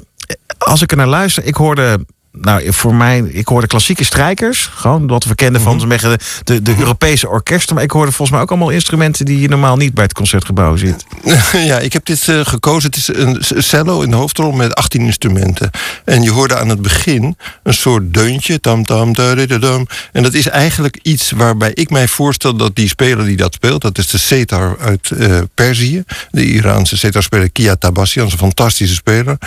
als 0.57 0.81
ik 0.81 0.91
er 0.91 0.97
naar 0.97 1.07
luister, 1.07 1.43
ik 1.43 1.55
hoorde. 1.55 2.05
Nou, 2.41 2.73
voor 2.73 2.95
mij, 2.95 3.19
ik 3.19 3.47
hoorde 3.47 3.67
klassieke 3.67 4.03
strijkers. 4.03 4.69
Gewoon 4.73 5.07
wat 5.07 5.23
we 5.23 5.35
kennen 5.35 5.61
van 5.61 5.87
beetje 5.87 6.09
de, 6.09 6.19
de, 6.43 6.61
de 6.61 6.75
Europese 6.79 7.29
orkesten. 7.29 7.75
Maar 7.75 7.83
ik 7.83 7.91
hoorde 7.91 8.11
volgens 8.11 8.31
mij 8.31 8.41
ook 8.41 8.49
allemaal 8.49 8.69
instrumenten 8.69 9.25
die 9.25 9.39
je 9.39 9.47
normaal 9.47 9.77
niet 9.77 9.93
bij 9.93 10.03
het 10.03 10.13
concertgebouw 10.13 10.75
ziet. 10.75 11.05
ja, 11.71 11.79
ik 11.79 11.93
heb 11.93 12.05
dit 12.05 12.27
eh, 12.27 12.45
gekozen. 12.45 12.89
Het 12.89 12.97
is 12.97 13.07
een 13.07 13.63
cello 13.63 14.01
in 14.01 14.09
de 14.09 14.15
hoofdrol 14.15 14.51
met 14.51 14.75
18 14.75 15.01
instrumenten. 15.01 15.71
En 16.05 16.21
je 16.21 16.31
hoorde 16.31 16.57
aan 16.57 16.69
het 16.69 16.81
begin 16.81 17.37
een 17.63 17.73
soort 17.73 18.13
deuntje. 18.13 18.59
Tam, 18.59 18.85
tam, 18.85 19.13
dadadadam. 19.13 19.87
En 20.11 20.23
dat 20.23 20.33
is 20.33 20.47
eigenlijk 20.47 20.99
iets 21.01 21.31
waarbij 21.31 21.71
ik 21.73 21.89
mij 21.89 22.07
voorstel 22.07 22.55
dat 22.55 22.75
die 22.75 22.87
speler 22.87 23.25
die 23.25 23.37
dat 23.37 23.53
speelt... 23.53 23.81
dat 23.81 23.97
is 23.97 24.07
de 24.07 24.17
setar 24.17 24.77
uit 24.79 25.11
eh, 25.11 25.39
Perzië. 25.53 26.03
De 26.31 26.45
Iraanse 26.45 26.97
setarspeler 26.97 27.49
Kia 27.51 27.75
is 27.79 28.15
een 28.15 28.31
fantastische 28.31 28.95
speler. 28.95 29.37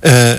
Eh, 0.00 0.32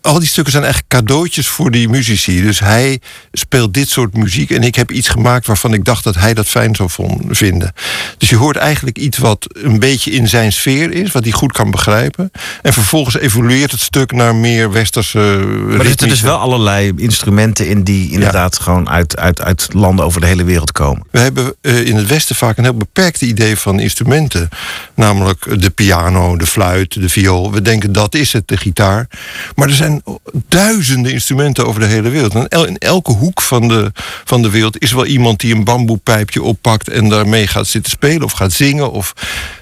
al 0.00 0.18
die 0.18 0.28
stukken 0.28 0.52
zijn 0.52 0.64
eigenlijk 0.64 0.94
cadeautjes 0.94 1.48
voor 1.48 1.70
die 1.70 1.88
muzici. 1.88 2.42
Dus 2.42 2.60
hij 2.60 3.00
speelt 3.32 3.74
dit 3.74 3.88
soort 3.88 4.14
muziek. 4.14 4.50
En 4.50 4.62
ik 4.62 4.74
heb 4.74 4.90
iets 4.90 5.08
gemaakt 5.08 5.46
waarvan 5.46 5.72
ik 5.72 5.84
dacht 5.84 6.04
dat 6.04 6.14
hij 6.14 6.34
dat 6.34 6.46
fijn 6.46 6.74
zou 6.74 6.90
vinden. 7.28 7.72
Dus 8.18 8.28
je 8.28 8.36
hoort 8.36 8.56
eigenlijk 8.56 8.98
iets 8.98 9.18
wat 9.18 9.46
een 9.52 9.78
beetje 9.78 10.10
in 10.10 10.28
zijn 10.28 10.52
sfeer 10.52 10.92
is. 10.92 11.12
Wat 11.12 11.22
hij 11.22 11.32
goed 11.32 11.52
kan 11.52 11.70
begrijpen. 11.70 12.30
En 12.62 12.72
vervolgens 12.72 13.18
evolueert 13.18 13.70
het 13.70 13.80
stuk 13.80 14.12
naar 14.12 14.34
meer 14.34 14.72
westerse 14.72 15.18
Maar 15.18 15.78
er 15.78 15.86
zitten 15.86 16.08
dus 16.08 16.20
wel 16.20 16.38
allerlei 16.38 16.92
instrumenten 16.96 17.68
in 17.68 17.82
die 17.82 18.10
inderdaad 18.10 18.58
gewoon 18.58 18.88
uit, 18.88 19.16
uit, 19.16 19.40
uit 19.40 19.68
landen 19.72 20.04
over 20.04 20.20
de 20.20 20.26
hele 20.26 20.44
wereld 20.44 20.72
komen. 20.72 21.06
We 21.10 21.18
hebben 21.18 21.54
eh, 21.60 21.86
in 21.86 21.96
het 21.96 22.06
Westen 22.06 22.36
vaak 22.36 22.58
een 22.58 22.64
heel 22.64 22.76
beperkt 22.76 23.22
idee 23.22 23.56
van 23.56 23.80
instrumenten. 23.80 24.48
Namelijk 24.94 25.60
de 25.60 25.70
piano, 25.70 26.36
de 26.36 26.46
fluit, 26.46 27.00
de 27.00 27.08
viool. 27.08 27.52
We 27.52 27.62
denken 27.62 27.92
dat 27.92 28.14
is 28.14 28.32
het, 28.32 28.48
de 28.48 28.56
gitaar. 28.56 29.08
Maar 29.54 29.68
er 29.68 29.74
zijn 29.74 30.02
duizenden 30.48 31.12
instrumenten 31.12 31.66
over 31.66 31.80
de 31.80 31.86
hele 31.86 32.08
wereld. 32.08 32.34
In 32.34 32.78
elke 32.78 33.12
hoek 33.12 33.42
van 33.42 33.68
de, 33.68 33.92
van 34.24 34.42
de 34.42 34.50
wereld 34.50 34.82
is 34.82 34.92
wel 34.92 35.06
iemand 35.06 35.40
die 35.40 35.54
een 35.54 35.64
bamboepijpje 35.64 36.42
oppakt... 36.42 36.88
en 36.88 37.08
daarmee 37.08 37.46
gaat 37.46 37.66
zitten 37.66 37.90
spelen 37.92 38.22
of 38.22 38.32
gaat 38.32 38.52
zingen. 38.52 38.92
Of... 38.92 39.12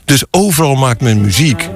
Dus 0.04 0.24
overal 0.30 0.74
maakt 0.74 1.00
men 1.00 1.20
muziek. 1.20 1.68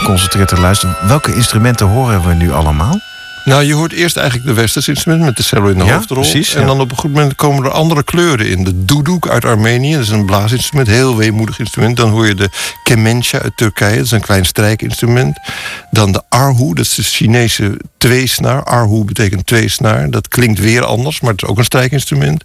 Geconcentreerd 0.00 0.48
te 0.48 0.60
luisteren. 0.60 0.96
Welke 1.08 1.34
instrumenten 1.34 1.86
horen 1.86 2.26
we 2.28 2.34
nu 2.34 2.52
allemaal? 2.52 3.00
Nou, 3.44 3.62
je 3.64 3.74
hoort 3.74 3.92
eerst 3.92 4.16
eigenlijk 4.16 4.46
de 4.48 4.54
westerse 4.54 4.90
instrument 4.90 5.22
met 5.22 5.36
de 5.36 5.42
cello 5.42 5.68
in 5.68 5.78
de 5.78 5.84
Ja, 5.84 5.94
hoofdrol. 5.94 6.20
precies, 6.20 6.54
en 6.54 6.66
dan 6.66 6.80
op 6.80 6.90
een 6.90 6.96
goed 6.96 7.12
moment 7.12 7.34
komen 7.34 7.64
er 7.64 7.70
andere 7.70 8.02
kleuren 8.02 8.48
in. 8.48 8.64
De 8.64 8.84
duduk 8.84 9.28
uit 9.28 9.44
Armenië, 9.44 9.92
dat 9.92 10.02
is 10.02 10.08
een 10.08 10.24
blaasinstrument, 10.26 10.88
heel 10.88 11.16
weemoedig 11.16 11.58
instrument. 11.58 11.96
Dan 11.96 12.10
hoor 12.10 12.26
je 12.26 12.34
de 12.34 12.50
kemençe 12.90 13.42
uit 13.42 13.56
Turkije, 13.56 13.96
dat 13.96 14.04
is 14.04 14.10
een 14.10 14.20
klein 14.20 14.44
strijkinstrument. 14.44 15.38
Dan 16.00 16.12
de 16.12 16.22
arhu, 16.28 16.74
dat 16.74 16.84
is 16.84 16.94
de 16.94 17.02
Chinese 17.02 17.76
tweesnaar. 17.96 18.64
Arhu 18.64 19.04
betekent 19.04 19.46
tweesnaar. 19.46 20.10
Dat 20.10 20.28
klinkt 20.28 20.60
weer 20.60 20.84
anders, 20.84 21.20
maar 21.20 21.32
het 21.32 21.42
is 21.42 21.48
ook 21.48 21.58
een 21.58 21.64
strijkinstrument. 21.64 22.44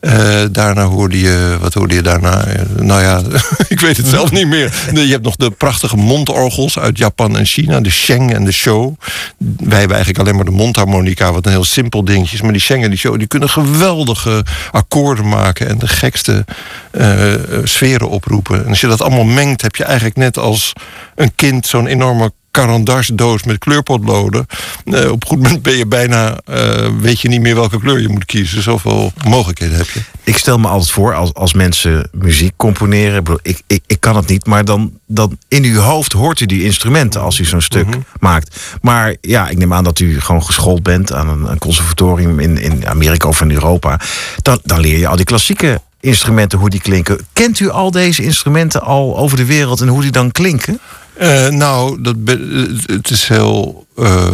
Eh, 0.00 0.42
daarna 0.50 0.84
hoorde 0.84 1.20
je, 1.20 1.56
wat 1.60 1.74
hoorde 1.74 1.94
je 1.94 2.02
daarna? 2.02 2.44
Eh, 2.44 2.62
nou 2.76 3.02
ja, 3.02 3.22
ik 3.68 3.80
weet 3.80 3.96
het 3.96 4.06
zelf 4.06 4.30
niet 4.30 4.46
meer. 4.46 4.72
Je 4.92 5.10
hebt 5.10 5.24
nog 5.24 5.36
de 5.36 5.50
prachtige 5.50 5.96
mondorgels 5.96 6.78
uit 6.78 6.98
Japan 6.98 7.36
en 7.36 7.46
China, 7.46 7.80
de 7.80 7.90
Sheng 7.90 8.34
en 8.34 8.44
de 8.44 8.52
Show. 8.52 8.94
Wij 9.38 9.78
hebben 9.78 9.96
eigenlijk 9.96 10.18
alleen 10.18 10.36
maar 10.36 10.44
de 10.44 10.62
mondharmonica, 10.62 11.32
wat 11.32 11.46
een 11.46 11.52
heel 11.52 11.64
simpel 11.64 12.04
dingetje 12.04 12.34
is. 12.34 12.42
Maar 12.42 12.52
die 12.52 12.60
Sheng 12.60 12.82
en 12.82 12.90
die 12.90 12.98
Show, 12.98 13.18
die 13.18 13.26
kunnen 13.26 13.48
geweldige 13.48 14.44
akkoorden 14.70 15.28
maken 15.28 15.68
en 15.68 15.78
de 15.78 15.88
gekste 15.88 16.44
eh, 16.90 17.34
sferen 17.64 18.08
oproepen. 18.08 18.64
En 18.64 18.68
als 18.68 18.80
je 18.80 18.86
dat 18.86 19.02
allemaal 19.02 19.24
mengt, 19.24 19.62
heb 19.62 19.76
je 19.76 19.84
eigenlijk 19.84 20.16
net 20.16 20.38
als 20.38 20.72
een 21.14 21.32
kind 21.34 21.66
zo'n 21.66 21.86
enorme 21.86 22.32
karandasdoos 22.54 23.42
met 23.42 23.58
kleurpotloden. 23.58 24.46
Eh, 24.84 25.10
op 25.10 25.24
goed 25.24 25.42
moment 25.42 25.62
ben 25.62 25.76
je 25.76 25.86
bijna, 25.86 26.40
eh, 26.44 26.88
weet 27.00 27.20
je 27.20 27.28
niet 27.28 27.40
meer 27.40 27.54
welke 27.54 27.80
kleur 27.80 28.00
je 28.00 28.08
moet 28.08 28.24
kiezen. 28.24 28.62
Zoveel 28.62 29.12
mogelijkheden 29.24 29.76
heb 29.76 29.90
je. 29.90 30.00
Ik 30.24 30.36
stel 30.36 30.58
me 30.58 30.68
altijd 30.68 30.90
voor, 30.90 31.14
als, 31.14 31.34
als 31.34 31.52
mensen 31.52 32.08
muziek 32.12 32.52
componeren... 32.56 33.24
ik 33.42 33.62
Ik, 33.66 33.82
ik, 33.86 34.00
kan 34.00 34.16
het 34.16 34.26
niet, 34.26 34.46
maar 34.46 34.64
dan, 34.64 34.92
dan 35.06 35.38
in 35.48 35.64
uw 35.64 35.80
hoofd 35.80 36.12
hoort 36.12 36.40
u 36.40 36.46
die 36.46 36.64
instrumenten... 36.64 37.20
als 37.20 37.38
u 37.38 37.44
zo'n 37.44 37.60
stuk 37.60 37.86
maakt. 38.20 38.56
Maar 38.80 39.16
ja, 39.20 39.48
ik 39.48 39.58
neem 39.58 39.72
aan 39.72 39.84
dat 39.84 39.98
u 39.98 40.20
gewoon 40.20 40.44
geschoold 40.44 40.82
bent... 40.82 41.12
aan 41.12 41.28
een, 41.28 41.50
een 41.50 41.58
conservatorium 41.58 42.40
in, 42.40 42.58
in 42.58 42.86
Amerika 42.86 43.28
of 43.28 43.40
in 43.40 43.50
Europa. 43.50 44.00
Dan, 44.42 44.60
dan 44.62 44.80
leer 44.80 44.98
je 44.98 45.08
al 45.08 45.16
die 45.16 45.24
klassieke 45.24 45.80
instrumenten, 46.00 46.58
hoe 46.58 46.70
die 46.70 46.80
klinken. 46.80 47.26
Kent 47.32 47.60
u 47.60 47.70
al 47.70 47.90
deze 47.90 48.22
instrumenten 48.22 48.82
al 48.82 49.16
over 49.16 49.36
de 49.36 49.44
wereld... 49.44 49.80
en 49.80 49.88
hoe 49.88 50.02
die 50.02 50.10
dan 50.10 50.32
klinken? 50.32 50.80
Eh, 51.14 51.48
nou, 51.48 52.02
dat 52.02 52.24
be- 52.24 52.82
het 52.86 53.10
is 53.10 53.28
heel. 53.28 53.83
Eh, 53.96 54.26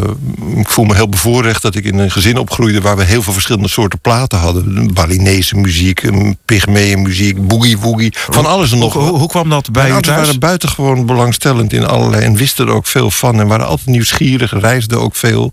ik 0.56 0.68
voel 0.68 0.84
me 0.84 0.94
heel 0.94 1.08
bevoorrecht 1.08 1.62
dat 1.62 1.74
ik 1.74 1.84
in 1.84 1.98
een 1.98 2.10
gezin 2.10 2.38
opgroeide 2.38 2.80
waar 2.80 2.96
we 2.96 3.04
heel 3.04 3.22
veel 3.22 3.32
verschillende 3.32 3.68
soorten 3.68 4.00
platen 4.00 4.38
hadden. 4.38 4.94
Balinese 4.94 5.56
muziek, 5.56 6.10
pygmeeën 6.44 7.02
muziek, 7.02 7.46
boogie 7.46 7.78
woogie, 7.78 8.14
van 8.30 8.46
alles 8.46 8.72
en 8.72 8.78
nog 8.78 8.92
Hoe, 8.92 9.02
hoe, 9.02 9.18
hoe 9.18 9.28
kwam 9.28 9.48
dat 9.48 9.70
bij 9.72 9.90
u 9.90 10.00
thuis? 10.00 10.06
waren 10.06 10.40
buitengewoon 10.40 11.06
belangstellend 11.06 11.72
in 11.72 11.86
allerlei 11.86 12.24
en 12.24 12.36
wisten 12.36 12.66
er 12.66 12.72
ook 12.72 12.86
veel 12.86 13.10
van 13.10 13.40
en 13.40 13.46
waren 13.46 13.66
altijd 13.66 13.88
nieuwsgierig, 13.88 14.60
reisden 14.60 15.00
ook 15.00 15.16
veel. 15.16 15.52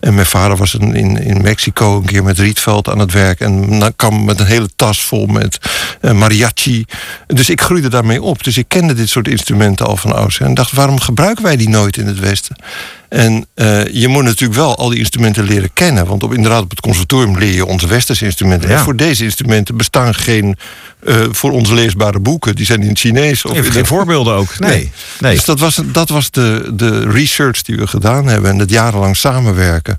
En 0.00 0.14
mijn 0.14 0.26
vader 0.26 0.56
was 0.56 0.74
in, 0.74 0.94
in, 0.94 1.22
in 1.22 1.42
Mexico 1.42 1.96
een 1.96 2.04
keer 2.04 2.24
met 2.24 2.38
Rietveld 2.38 2.88
aan 2.88 2.98
het 2.98 3.12
werk 3.12 3.40
en 3.40 3.78
dan 3.78 3.96
kwam 3.96 4.24
met 4.24 4.40
een 4.40 4.46
hele 4.46 4.68
tas 4.76 5.02
vol 5.02 5.26
met 5.26 5.58
eh, 6.00 6.12
mariachi. 6.12 6.84
Dus 7.26 7.50
ik 7.50 7.60
groeide 7.60 7.88
daarmee 7.88 8.22
op. 8.22 8.44
Dus 8.44 8.56
ik 8.56 8.68
kende 8.68 8.94
dit 8.94 9.08
soort 9.08 9.28
instrumenten 9.28 9.86
al 9.86 9.96
van 9.96 10.14
ouds 10.14 10.40
en 10.40 10.54
dacht, 10.54 10.72
waarom 10.72 11.00
gebruiken 11.00 11.44
wij 11.44 11.56
die 11.56 11.68
nooit 11.68 11.96
in 11.96 12.06
het 12.06 12.18
Westen? 12.18 12.56
En 13.12 13.46
eh, 13.54 13.86
je 13.86 14.08
moet 14.08 14.24
natuurlijk 14.24 14.60
wel 14.60 14.76
al 14.76 14.88
die 14.88 14.98
instrumenten 14.98 15.44
leren 15.44 15.72
kennen. 15.72 16.06
Want 16.06 16.22
op, 16.22 16.34
inderdaad, 16.34 16.62
op 16.62 16.70
het 16.70 16.80
conservatorium 16.80 17.38
leer 17.38 17.54
je 17.54 17.66
onze 17.66 17.86
westerse 17.86 18.24
instrumenten. 18.24 18.68
Ja. 18.68 18.76
En 18.76 18.82
voor 18.82 18.96
deze 18.96 19.24
instrumenten 19.24 19.76
bestaan 19.76 20.14
geen 20.14 20.56
eh, 21.04 21.24
voor 21.30 21.50
ons 21.50 21.70
leesbare 21.70 22.18
boeken. 22.18 22.54
Die 22.54 22.66
zijn 22.66 22.82
in 22.82 22.88
het 22.88 22.98
Chinees. 22.98 23.44
Of 23.44 23.68
geen 23.68 23.86
voorbeelden 23.86 24.34
ook. 24.34 24.58
Nee. 24.58 24.92
nee. 25.20 25.34
Dus 25.34 25.44
dat 25.44 25.58
was, 25.58 25.80
dat 25.84 26.08
was 26.08 26.30
de, 26.30 26.70
de 26.74 27.10
research 27.10 27.62
die 27.62 27.76
we 27.76 27.86
gedaan 27.86 28.26
hebben. 28.26 28.50
En 28.50 28.58
het 28.58 28.70
jarenlang 28.70 29.16
samenwerken. 29.16 29.98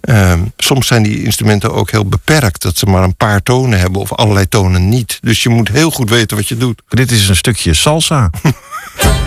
Ehm, 0.00 0.40
soms 0.56 0.86
zijn 0.86 1.02
die 1.02 1.22
instrumenten 1.22 1.72
ook 1.72 1.90
heel 1.90 2.06
beperkt. 2.06 2.62
Dat 2.62 2.76
ze 2.76 2.86
maar 2.86 3.02
een 3.02 3.16
paar 3.16 3.42
tonen 3.42 3.78
hebben 3.78 4.00
of 4.00 4.12
allerlei 4.12 4.48
tonen 4.48 4.88
niet. 4.88 5.18
Dus 5.20 5.42
je 5.42 5.48
moet 5.48 5.68
heel 5.68 5.90
goed 5.90 6.10
weten 6.10 6.36
wat 6.36 6.48
je 6.48 6.56
doet. 6.56 6.82
Dit 6.88 7.10
is 7.10 7.28
een 7.28 7.36
stukje 7.36 7.74
salsa. 7.74 8.30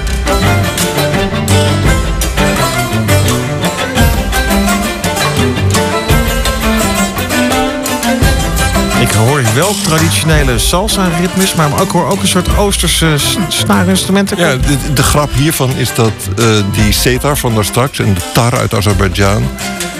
Ik 8.99 9.11
hoor 9.11 9.43
wel 9.55 9.75
traditionele 9.83 10.59
salsa-ritmes, 10.59 11.55
maar 11.55 11.81
ook 11.81 11.91
hoor 11.91 12.07
ook 12.07 12.21
een 12.21 12.27
soort 12.27 12.57
Oosterse 12.57 13.15
snaarinstrumenten. 13.47 14.37
Ja, 14.37 14.57
de, 14.93 15.03
grap 15.03 15.33
hiervan 15.33 15.75
is 15.75 15.93
dat 15.93 16.11
eh, 16.37 16.45
die 16.71 16.91
setar 16.93 17.37
van 17.37 17.55
daar 17.55 17.65
straks 17.65 17.99
en 17.99 18.13
de 18.13 18.21
tar 18.33 18.57
uit 18.57 18.73
Azerbeidzjan 18.73 19.49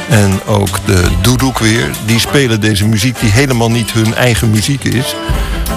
en 0.10 0.40
ook 0.46 0.86
de 0.86 1.04
duduk 1.22 1.60
weer, 1.60 1.90
die 2.06 2.20
spelen 2.20 2.62
deze 2.62 2.88
muziek 2.88 3.20
die 3.20 3.32
helemaal 3.32 3.72
niet 3.72 3.92
hun 3.92 4.14
eigen 4.14 4.50
muziek 4.50 4.84
is. 4.84 5.16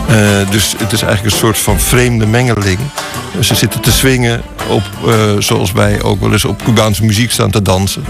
Eh, 0.09 0.51
dus 0.51 0.75
het 0.79 0.93
is 0.93 1.03
eigenlijk 1.03 1.35
een 1.35 1.41
soort 1.41 1.59
van 1.59 1.81
vreemde 1.81 2.27
mengeling. 2.27 2.79
Ze 3.41 3.55
zitten 3.55 3.81
te 3.81 3.93
swingen 3.93 4.43
op, 4.69 4.83
eh, 5.07 5.15
zoals 5.39 5.73
wij 5.73 6.03
ook 6.03 6.21
wel 6.21 6.33
eens 6.33 6.45
op 6.45 6.65
Cubaanse 6.65 7.05
muziek 7.05 7.31
staan 7.31 7.51
te 7.51 7.63
dansen. 7.63 8.05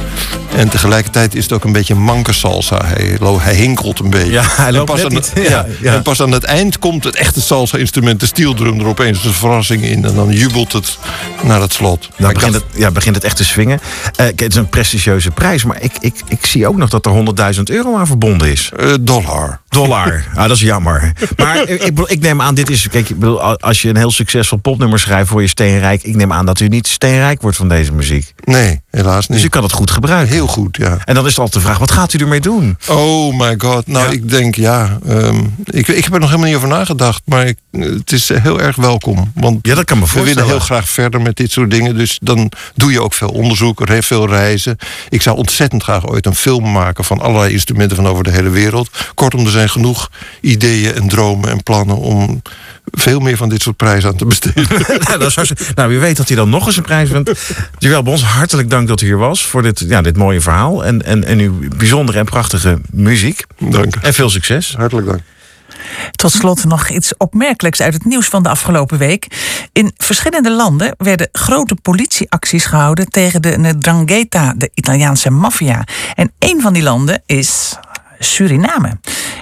En 0.57 0.69
tegelijkertijd 0.69 1.35
is 1.35 1.43
het 1.43 1.53
ook 1.53 1.65
een 1.65 1.73
beetje 1.73 1.95
manke 1.95 2.33
salsa. 2.33 2.81
Hij, 2.85 3.19
hij 3.39 3.55
hinkelt 3.55 3.99
een 4.01 4.11
beetje. 4.11 4.31
Ja, 4.33 4.43
hij 4.47 4.67
En 4.67 4.73
loopt 4.73 4.85
pas 4.87 4.97
net 4.97 5.07
aan 5.07 5.13
niet. 5.13 5.31
het- 5.35 5.43
Ja, 5.45 5.51
ja, 5.51 5.67
ja. 5.81 5.95
En 5.95 6.03
pas 6.03 6.23
aan 6.23 6.33
het 6.33 6.45
eind 6.45 6.79
komt 6.79 7.05
het 7.05 7.15
echte 7.17 7.41
salsa-instrument, 7.41 8.21
de 8.21 8.27
steeldrum, 8.27 8.81
er 8.81 8.87
opeens 8.87 9.17
als 9.17 9.27
een 9.27 9.33
verrassing 9.33 9.83
in. 9.83 10.05
En 10.05 10.15
dan 10.15 10.31
jubelt 10.31 10.73
het 10.73 10.99
naar 11.43 11.61
het 11.61 11.73
slot. 11.73 12.09
Dan 12.17 12.29
ik 12.31 12.35
begint 12.35 12.55
het, 12.55 12.65
ja, 12.75 12.91
begint 12.91 13.15
het 13.15 13.25
echt 13.25 13.37
te 13.37 13.45
swingen. 13.45 13.81
Eh, 13.81 14.15
kijk, 14.17 14.41
het 14.41 14.51
is 14.51 14.57
een 14.57 14.69
prestigieuze 14.69 15.31
prijs, 15.31 15.65
maar 15.65 15.83
ik, 15.83 15.93
ik, 16.01 16.15
ik 16.29 16.47
zie 16.47 16.67
ook 16.69 16.77
nog 16.77 16.89
dat 16.89 17.07
er 17.07 17.13
100.000 17.55 17.63
euro 17.65 17.97
aan 17.97 18.07
verbonden 18.07 18.51
is. 18.51 18.71
eh, 18.77 18.93
dollar. 19.01 19.61
Dollar. 19.69 20.25
Ah, 20.35 20.43
dat 20.47 20.57
is 20.57 20.61
jammer. 20.63 21.13
Maar 21.37 21.69
ik, 21.69 21.83
ik, 21.83 21.99
ik 21.99 22.21
neem 22.21 22.41
aan, 22.41 22.55
dit 22.55 22.71
is. 22.71 22.89
Kijk, 22.89 23.09
ik 23.09 23.19
bedoel, 23.19 23.41
als 23.43 23.83
je 23.83 23.89
een 23.89 23.97
heel 23.97 24.11
succesvol 24.11 24.59
popnummer 24.59 24.99
schrijft 24.99 25.29
voor 25.29 25.41
je 25.43 25.49
steenrijk. 25.49 26.03
Ik 26.03 26.17
neem 26.17 26.33
aan 26.33 26.47
dat 26.47 26.61
u 26.61 26.69
niet 26.69 26.87
steenrijk 26.87 27.43
wordt 27.43 27.57
van 27.57 27.69
deze 27.69 27.93
muziek. 27.93 28.35
Nee, 28.45 28.81
helaas 28.91 29.27
Dus 29.27 29.37
niet. 29.37 29.45
u 29.45 29.49
kan 29.49 29.63
het 29.63 29.73
goed 29.73 29.91
gebruiken. 29.91 30.33
Heel 30.35 30.39
goed, 30.46 30.76
ja. 30.76 30.98
En 31.05 31.14
dan 31.14 31.24
is 31.24 31.31
het 31.31 31.38
altijd 31.40 31.62
de 31.62 31.68
vraag: 31.68 31.79
wat 31.79 31.90
gaat 31.90 32.12
u 32.12 32.18
ermee 32.18 32.40
doen? 32.40 32.76
Oh 32.88 33.38
my 33.38 33.55
god. 33.59 33.87
Nou, 33.87 34.07
Ja. 34.07 34.12
ik 34.12 34.29
denk 34.31 34.55
ja. 34.55 34.98
ehm, 35.07 35.38
ik, 35.64 35.88
ik 35.88 36.05
heb 36.05 36.12
er 36.12 36.20
nog 36.20 36.29
helemaal 36.29 36.48
niet 36.48 36.57
over 36.57 36.68
nagedacht. 36.68 37.22
Maar 37.24 37.46
ik, 37.46 37.57
het 37.70 38.12
is 38.12 38.29
heel 38.29 38.61
erg 38.61 38.76
welkom. 38.76 39.33
Want 39.35 39.66
Ja, 39.66 39.74
dat 39.74 39.85
kan 39.85 39.98
me 39.98 40.05
we 40.05 40.11
willen 40.11 40.26
voorstellen. 40.26 40.50
heel 40.57 40.66
graag 40.66 40.88
verder 40.88 41.20
met 41.20 41.37
dit 41.37 41.50
soort 41.50 41.70
dingen. 41.70 41.96
Dus 41.96 42.18
dan 42.22 42.50
doe 42.74 42.92
je 42.92 43.00
ook 43.03 43.14
veel 43.14 43.29
onderzoek, 43.29 43.83
veel 44.00 44.29
reizen. 44.29 44.76
Ik 45.09 45.22
zou 45.22 45.37
ontzettend 45.37 45.83
graag 45.83 46.07
ooit 46.09 46.26
een 46.26 46.35
film 46.35 46.72
maken 46.72 47.05
van 47.05 47.20
allerlei 47.20 47.53
instrumenten 47.53 47.96
van 47.96 48.07
over 48.07 48.24
de 48.24 48.31
hele 48.31 48.48
wereld. 48.50 48.90
Kortom, 49.14 49.44
er 49.44 49.50
zijn 49.50 49.70
genoeg 49.70 50.11
ideeën 50.40 50.94
en 50.94 51.09
dromen 51.09 51.50
en 51.50 51.62
plannen 51.62 51.96
om 51.96 52.42
veel 52.90 53.20
meer 53.20 53.37
van 53.37 53.48
dit 53.48 53.62
soort 53.62 53.76
prijzen 53.76 54.11
aan 54.11 54.16
te 54.16 54.26
besteden. 54.26 54.66
nou, 55.07 55.18
dat 55.18 55.29
is 55.29 55.35
hartstikke- 55.35 55.72
nou, 55.74 55.88
wie 55.88 55.98
weet 55.98 56.16
dat 56.16 56.29
hij 56.29 56.37
dan 56.37 56.50
nog 56.50 56.66
eens 56.66 56.76
een 56.76 56.83
prijs 56.83 57.11
wint. 57.11 57.31
Jawel, 57.79 58.03
bij 58.03 58.12
ons 58.12 58.22
hartelijk 58.22 58.70
dank 58.70 58.88
dat 58.88 59.00
u 59.00 59.07
hier 59.07 59.18
was 59.18 59.46
voor 59.46 59.62
dit, 59.62 59.85
ja, 59.87 60.03
dit 60.03 60.16
mooie 60.16 60.40
verhaal. 60.40 60.85
En, 60.85 61.05
en, 61.05 61.24
en 61.24 61.38
uw 61.38 61.68
bijzondere 61.76 62.18
en 62.18 62.24
prachtige 62.24 62.79
muziek. 62.90 63.44
Dank. 63.59 63.94
En 63.96 64.14
veel 64.14 64.31
succes. 64.31 64.74
Hartelijk 64.76 65.07
dank. 65.07 65.20
Tot 66.11 66.33
slot 66.33 66.64
nog 66.64 66.88
iets 66.88 67.16
opmerkelijks 67.16 67.81
uit 67.81 67.94
het 67.94 68.05
nieuws 68.05 68.26
van 68.26 68.42
de 68.42 68.48
afgelopen 68.48 68.98
week. 68.98 69.26
In 69.72 69.92
verschillende 69.96 70.50
landen 70.50 70.94
werden 70.98 71.29
grote 71.33 71.74
politieacties 71.74 72.64
gehouden 72.64 73.09
tegen 73.09 73.42
de 73.42 73.57
Ndrangheta, 73.59 74.55
de 74.57 74.70
Italiaanse 74.74 75.31
maffia. 75.31 75.85
En 76.14 76.33
een 76.38 76.61
van 76.61 76.72
die 76.72 76.83
landen 76.83 77.22
is 77.26 77.76
Suriname. 78.18 78.98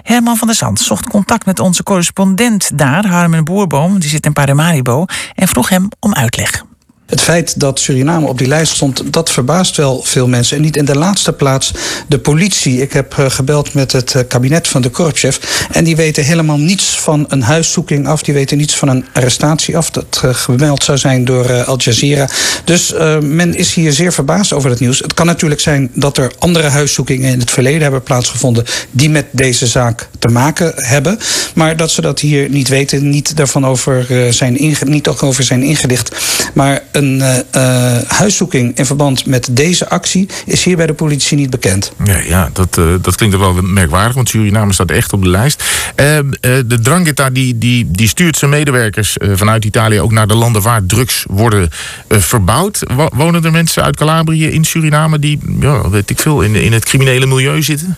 Herman 0.09 0.37
van 0.37 0.47
der 0.47 0.57
Zand 0.57 0.81
zocht 0.81 1.09
contact 1.09 1.47
met 1.47 1.61
onze 1.61 1.83
correspondent 1.83 2.79
daar, 2.79 3.07
Harmen 3.07 3.44
Boerboom, 3.44 3.99
die 3.99 4.09
zit 4.09 4.27
in 4.27 4.33
Paramaribo, 4.33 5.05
en 5.35 5.49
vroeg 5.49 5.68
hem 5.68 5.88
om 6.01 6.14
uitleg. 6.14 6.64
Het 7.09 7.21
feit 7.21 7.61
dat 7.61 7.81
Suriname 7.81 8.27
op 8.27 8.38
die 8.38 8.47
lijst 8.47 8.73
stond, 8.75 9.12
dat 9.12 9.31
verbaast 9.31 9.77
wel 9.77 10.03
veel 10.03 10.29
mensen. 10.29 10.57
En 10.57 10.62
niet 10.62 10.77
in 10.77 10.85
de 10.85 10.99
laatste 10.99 11.33
plaats 11.33 11.73
de 12.09 12.18
politie. 12.18 12.81
Ik 12.81 12.92
heb 12.92 13.18
eh, 13.18 13.31
gebeld 13.31 13.75
met 13.75 13.92
het 13.92 14.14
eh, 14.14 14.23
kabinet 14.29 14.68
van 14.68 14.83
de 14.83 14.88
korpschef. 14.88 15.66
En 15.73 15.85
die 15.85 15.97
weten 15.97 16.25
helemaal 16.25 16.59
niets 16.59 16.99
van 16.99 17.25
een 17.29 17.42
huiszoeking 17.42 18.07
af. 18.07 18.23
Die 18.23 18.35
weten 18.35 18.57
niets 18.57 18.77
van 18.77 18.88
een 18.88 19.05
arrestatie 19.12 19.77
af. 19.77 19.90
Dat 19.90 20.21
eh, 20.25 20.35
gemeld 20.35 20.85
zou 20.85 20.99
zijn 20.99 21.25
door 21.25 21.64
Al 21.64 21.79
Jazeera. 21.79 22.29
Dus 22.64 22.92
men 23.21 23.55
is 23.55 23.75
hier 23.75 23.92
zeer 23.92 24.12
verbaasd 24.12 24.53
over 24.53 24.71
het 24.71 24.81
nieuws. 24.81 24.99
Het 24.99 25.14
kan 25.14 25.27
natuurlijk 25.27 25.61
zijn 25.61 25.90
dat 25.94 26.16
er 26.16 26.33
andere 26.38 26.68
huiszoekingen 26.68 27.33
in 27.33 27.38
het 27.40 27.51
verleden 27.51 27.83
hebben 27.83 28.03
plaatsgevonden. 28.03 28.64
die 28.90 29.11
met 29.11 29.27
deze 29.31 29.66
zaak 29.66 30.09
te 30.18 30.29
maken 30.29 30.73
hebben. 30.77 31.18
Maar 31.55 31.77
dat 31.77 31.90
ze 31.90 32.01
dat 32.01 32.21
hier 32.21 32.49
niet 32.49 32.68
weten, 32.68 33.09
niet 33.09 33.37
daarvan 33.37 33.66
over, 33.66 34.07
zijn, 34.31 34.77
niet 34.85 35.09
ook 35.09 35.23
over 35.23 35.44
zijn 35.44 35.62
ingelicht. 35.62 36.16
Maar 36.55 36.83
een 36.98 37.22
uh, 37.56 37.98
huiszoeking 38.06 38.76
in 38.76 38.87
verband 38.87 39.26
met 39.26 39.48
deze 39.50 39.88
actie 39.88 40.28
is 40.46 40.64
hier 40.64 40.76
bij 40.76 40.87
de 40.87 40.94
politie 40.94 41.37
niet 41.37 41.50
bekend. 41.50 41.92
Ja, 42.04 42.18
ja 42.18 42.50
dat, 42.52 42.76
uh, 42.78 42.94
dat 43.00 43.16
klinkt 43.16 43.37
wel 43.37 43.52
merkwaardig, 43.62 44.14
want 44.14 44.28
Suriname 44.28 44.72
staat 44.72 44.90
echt 44.90 45.12
op 45.12 45.22
de 45.22 45.28
lijst. 45.28 45.64
Ehm, 45.94 46.30
de 46.40 46.78
Drangheta 46.82 47.30
die, 47.30 47.58
die, 47.58 47.90
die 47.90 48.08
stuurt 48.08 48.37
zijn 48.37 48.50
medewerkers 48.50 49.16
vanuit 49.32 49.64
Italië 49.64 50.00
ook 50.00 50.12
naar 50.12 50.26
de 50.26 50.34
landen 50.34 50.62
waar 50.62 50.87
drugs 50.87 51.24
worden 51.28 51.70
verbouwd. 52.08 52.82
Wonen 53.14 53.44
er 53.44 53.52
mensen 53.52 53.82
uit 53.82 53.96
Calabrië 53.96 54.46
in 54.46 54.64
Suriname 54.64 55.18
die, 55.18 55.38
ja, 55.61 55.90
weet 55.90 56.11
ik 56.11 56.18
veel, 56.18 56.42
in, 56.42 56.54
in 56.54 56.72
het 56.72 56.84
criminele 56.84 57.26
milieu 57.26 57.62
zitten? 57.62 57.96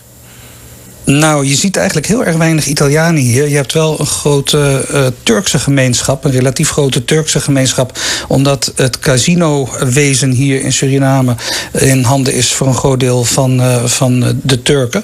Nou, 1.19 1.47
je 1.47 1.55
ziet 1.55 1.77
eigenlijk 1.77 2.07
heel 2.07 2.25
erg 2.25 2.35
weinig 2.35 2.65
Italianen 2.65 3.21
hier. 3.21 3.49
Je 3.49 3.55
hebt 3.55 3.73
wel 3.73 3.99
een 3.99 4.05
grote 4.05 4.85
uh, 4.91 5.05
Turkse 5.23 5.59
gemeenschap, 5.59 6.23
een 6.23 6.31
relatief 6.31 6.69
grote 6.69 7.05
Turkse 7.05 7.39
gemeenschap, 7.39 7.99
omdat 8.27 8.71
het 8.75 8.99
casinowezen 8.99 10.31
hier 10.31 10.61
in 10.61 10.73
Suriname 10.73 11.35
in 11.71 12.03
handen 12.03 12.33
is 12.33 12.53
voor 12.53 12.67
een 12.67 12.75
groot 12.75 12.99
deel 12.99 13.23
van, 13.23 13.59
uh, 13.59 13.85
van 13.85 14.39
de 14.43 14.61
Turken. 14.61 15.03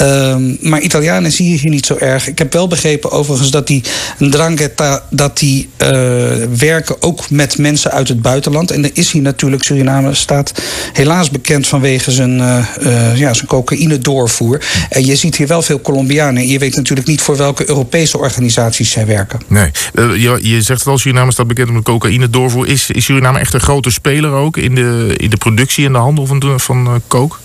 Uh, 0.00 0.36
maar 0.60 0.80
Italianen 0.80 1.32
zie 1.32 1.50
je 1.50 1.58
hier 1.58 1.70
niet 1.70 1.86
zo 1.86 1.96
erg. 1.96 2.28
Ik 2.28 2.38
heb 2.38 2.52
wel 2.52 2.68
begrepen 2.68 3.10
overigens 3.10 3.50
dat 3.50 3.66
die 3.66 3.82
Drangheta 4.18 5.02
dat 5.10 5.38
die 5.38 5.68
uh, 5.78 5.88
werken 6.58 7.02
ook 7.02 7.30
met 7.30 7.58
mensen 7.58 7.90
uit 7.90 8.08
het 8.08 8.22
buitenland. 8.22 8.70
En 8.70 8.84
er 8.84 8.90
is 8.92 9.12
hier 9.12 9.22
natuurlijk, 9.22 9.62
Suriname 9.62 10.14
staat 10.14 10.52
helaas 10.92 11.30
bekend 11.30 11.66
vanwege 11.66 12.10
zijn, 12.10 12.36
ja, 13.14 13.34
zijn 13.34 13.46
cocaïne 13.46 13.98
doorvoer. 13.98 14.60
En 14.88 15.06
je 15.06 15.16
ziet 15.16 15.36
hier 15.36 15.43
wel 15.46 15.62
veel 15.62 15.80
Colombianen. 15.80 16.42
En 16.42 16.48
je 16.48 16.58
weet 16.58 16.76
natuurlijk 16.76 17.06
niet 17.06 17.22
voor 17.22 17.36
welke 17.36 17.68
Europese 17.68 18.18
organisaties 18.18 18.90
zij 18.90 19.06
werken. 19.06 19.40
Nee, 19.46 19.70
uh, 19.94 20.16
je, 20.16 20.38
je, 20.42 20.62
zegt 20.62 20.78
het 20.78 20.88
al, 20.88 20.98
Suriname 20.98 21.32
staat 21.32 21.46
bekend 21.46 21.68
om 21.68 21.76
de 21.76 21.82
cocaïne 21.82 22.30
doorvoer. 22.30 22.68
Is, 22.68 22.90
is 22.90 23.04
Suriname 23.04 23.38
echt 23.38 23.54
een 23.54 23.60
grote 23.60 23.90
speler 23.90 24.30
ook 24.30 24.56
in 24.56 24.74
de, 24.74 25.14
in 25.16 25.30
de 25.30 25.36
productie 25.36 25.86
en 25.86 25.92
de 25.92 25.98
handel 25.98 26.26
van, 26.26 26.60
van 26.60 26.86
uh, 26.86 26.94
coke? 27.08 27.36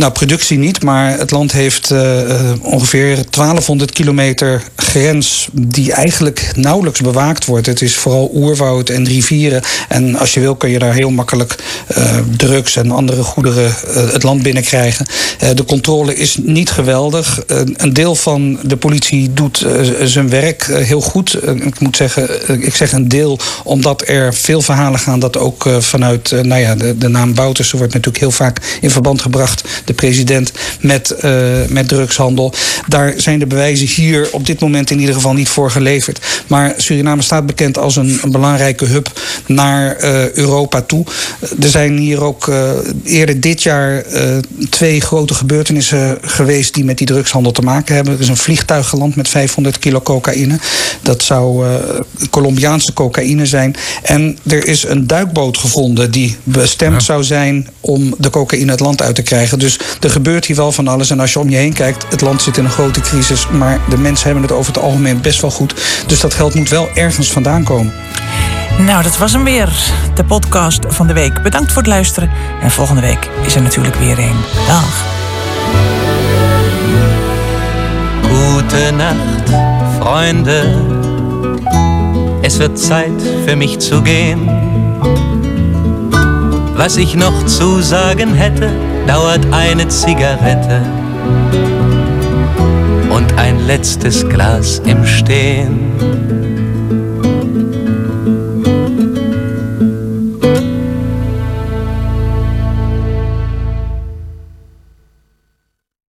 Nou, 0.00 0.12
productie 0.12 0.58
niet, 0.58 0.82
maar 0.82 1.18
het 1.18 1.30
land 1.30 1.52
heeft 1.52 1.90
uh, 1.90 2.20
ongeveer 2.62 3.14
1200 3.30 3.92
kilometer 3.92 4.62
grens 4.76 5.48
die 5.52 5.92
eigenlijk 5.92 6.52
nauwelijks 6.56 7.00
bewaakt 7.00 7.44
wordt. 7.44 7.66
Het 7.66 7.82
is 7.82 7.96
vooral 7.96 8.30
oerwoud 8.34 8.88
en 8.88 9.04
rivieren. 9.04 9.62
En 9.88 10.16
als 10.16 10.34
je 10.34 10.40
wil 10.40 10.54
kun 10.54 10.70
je 10.70 10.78
daar 10.78 10.94
heel 10.94 11.10
makkelijk 11.10 11.56
uh, 11.98 12.18
drugs 12.36 12.76
en 12.76 12.90
andere 12.90 13.22
goederen 13.22 13.74
het 14.12 14.22
land 14.22 14.42
binnenkrijgen. 14.42 15.06
de 15.54 15.64
controle 15.64 16.14
is 16.14 16.36
niet 16.42 16.70
geweldig. 16.70 17.42
een 17.76 17.92
deel 17.92 18.14
van 18.14 18.58
de 18.62 18.76
politie 18.76 19.32
doet 19.32 19.66
zijn 20.02 20.28
werk 20.28 20.64
heel 20.64 21.00
goed. 21.00 21.38
ik 21.44 21.80
moet 21.80 21.96
zeggen, 21.96 22.28
ik 22.64 22.74
zeg 22.74 22.92
een 22.92 23.08
deel 23.08 23.38
omdat 23.64 24.08
er 24.08 24.34
veel 24.34 24.62
verhalen 24.62 24.98
gaan 24.98 25.20
dat 25.20 25.36
ook 25.36 25.68
vanuit, 25.78 26.30
nou 26.30 26.60
ja, 26.60 26.74
de, 26.74 26.98
de 26.98 27.08
naam 27.08 27.34
Boutersen 27.34 27.78
wordt 27.78 27.92
natuurlijk 27.92 28.22
heel 28.22 28.30
vaak 28.30 28.78
in 28.80 28.90
verband 28.90 29.22
gebracht 29.22 29.62
de 29.90 29.96
president 29.96 30.52
met, 30.80 31.14
uh, 31.24 31.32
met 31.68 31.88
drugshandel. 31.88 32.52
Daar 32.88 33.14
zijn 33.16 33.38
de 33.38 33.46
bewijzen 33.46 33.86
hier 33.86 34.28
op 34.32 34.46
dit 34.46 34.60
moment 34.60 34.90
in 34.90 35.00
ieder 35.00 35.14
geval 35.14 35.32
niet 35.32 35.48
voor 35.48 35.70
geleverd. 35.70 36.20
Maar 36.46 36.74
Suriname 36.76 37.22
staat 37.22 37.46
bekend 37.46 37.78
als 37.78 37.96
een, 37.96 38.18
een 38.22 38.30
belangrijke 38.30 38.84
hub 38.84 39.20
naar 39.46 40.04
uh, 40.04 40.32
Europa 40.32 40.80
toe. 40.82 41.04
Er 41.60 41.68
zijn 41.68 41.96
hier 41.96 42.22
ook 42.22 42.46
uh, 42.46 42.70
eerder 43.04 43.40
dit 43.40 43.62
jaar 43.62 44.04
twee 44.70 45.00
grote 45.00 45.34
gebeurtenissen 45.34 46.18
geweest 46.20 46.74
die 46.74 46.84
met 46.84 46.98
die 46.98 47.06
drugshandel 47.06 47.52
te 47.52 47.62
maken 47.62 47.94
hebben. 47.94 48.14
Er 48.14 48.20
is 48.20 48.28
een 48.28 48.36
vliegtuig 48.36 48.88
geland 48.88 49.16
met 49.16 49.28
500 49.28 49.78
kilo 49.78 50.00
cocaïne. 50.00 50.58
Dat 51.02 51.22
zou 51.22 51.66
Colombiaanse 52.30 52.92
cocaïne 52.92 53.46
zijn. 53.46 53.76
En 54.02 54.38
er 54.46 54.66
is 54.66 54.84
een 54.84 55.06
duikboot 55.06 55.58
gevonden 55.58 56.10
die 56.10 56.36
bestemd 56.42 56.94
ja. 56.94 57.00
zou 57.00 57.24
zijn 57.24 57.68
om 57.80 58.14
de 58.18 58.30
cocaïne 58.30 58.70
het 58.70 58.80
land 58.80 59.02
uit 59.02 59.14
te 59.14 59.22
krijgen. 59.22 59.58
Dus 59.58 59.69
er 60.00 60.10
gebeurt 60.10 60.44
hier 60.44 60.56
wel 60.56 60.72
van 60.72 60.88
alles. 60.88 61.10
En 61.10 61.20
als 61.20 61.32
je 61.32 61.38
om 61.38 61.48
je 61.48 61.56
heen 61.56 61.72
kijkt, 61.72 62.06
het 62.10 62.20
land 62.20 62.42
zit 62.42 62.56
in 62.56 62.64
een 62.64 62.70
grote 62.70 63.00
crisis. 63.00 63.46
Maar 63.48 63.78
de 63.88 63.98
mensen 63.98 64.24
hebben 64.24 64.42
het 64.42 64.52
over 64.52 64.72
het 64.72 64.82
algemeen 64.82 65.20
best 65.20 65.40
wel 65.40 65.50
goed. 65.50 65.74
Dus 66.06 66.20
dat 66.20 66.34
geld 66.34 66.54
moet 66.54 66.68
wel 66.68 66.88
ergens 66.94 67.32
vandaan 67.32 67.64
komen. 67.64 67.92
Nou, 68.78 69.02
dat 69.02 69.18
was 69.18 69.32
hem 69.32 69.44
weer. 69.44 69.68
De 70.14 70.24
podcast 70.24 70.80
van 70.88 71.06
de 71.06 71.12
week. 71.12 71.42
Bedankt 71.42 71.72
voor 71.72 71.82
het 71.82 71.90
luisteren. 71.90 72.30
En 72.62 72.70
volgende 72.70 73.00
week 73.00 73.28
is 73.46 73.54
er 73.54 73.62
natuurlijk 73.62 73.96
weer 73.96 74.18
een. 74.18 74.36
Dag. 74.66 75.04
Gute 78.22 78.90
Nacht, 78.90 79.50
Freunde. 79.98 80.88
Es 82.42 82.56
wird 82.56 82.78
Zeit 82.78 83.22
für 83.46 83.56
mich 83.56 83.78
zu 83.78 84.02
gehen. 84.02 84.48
Was 86.76 86.96
ich 86.96 87.14
noch 87.14 87.44
zu 87.46 87.82
sagen 87.82 88.34
hätte, 88.34 88.70
dauert 89.06 89.46
eine 89.52 89.88
Zigarette 89.88 90.82
und 93.10 93.32
ein 93.38 93.66
letztes 93.66 94.28
Glas 94.28 94.80
im 94.86 95.04
Stehen. 95.04 96.09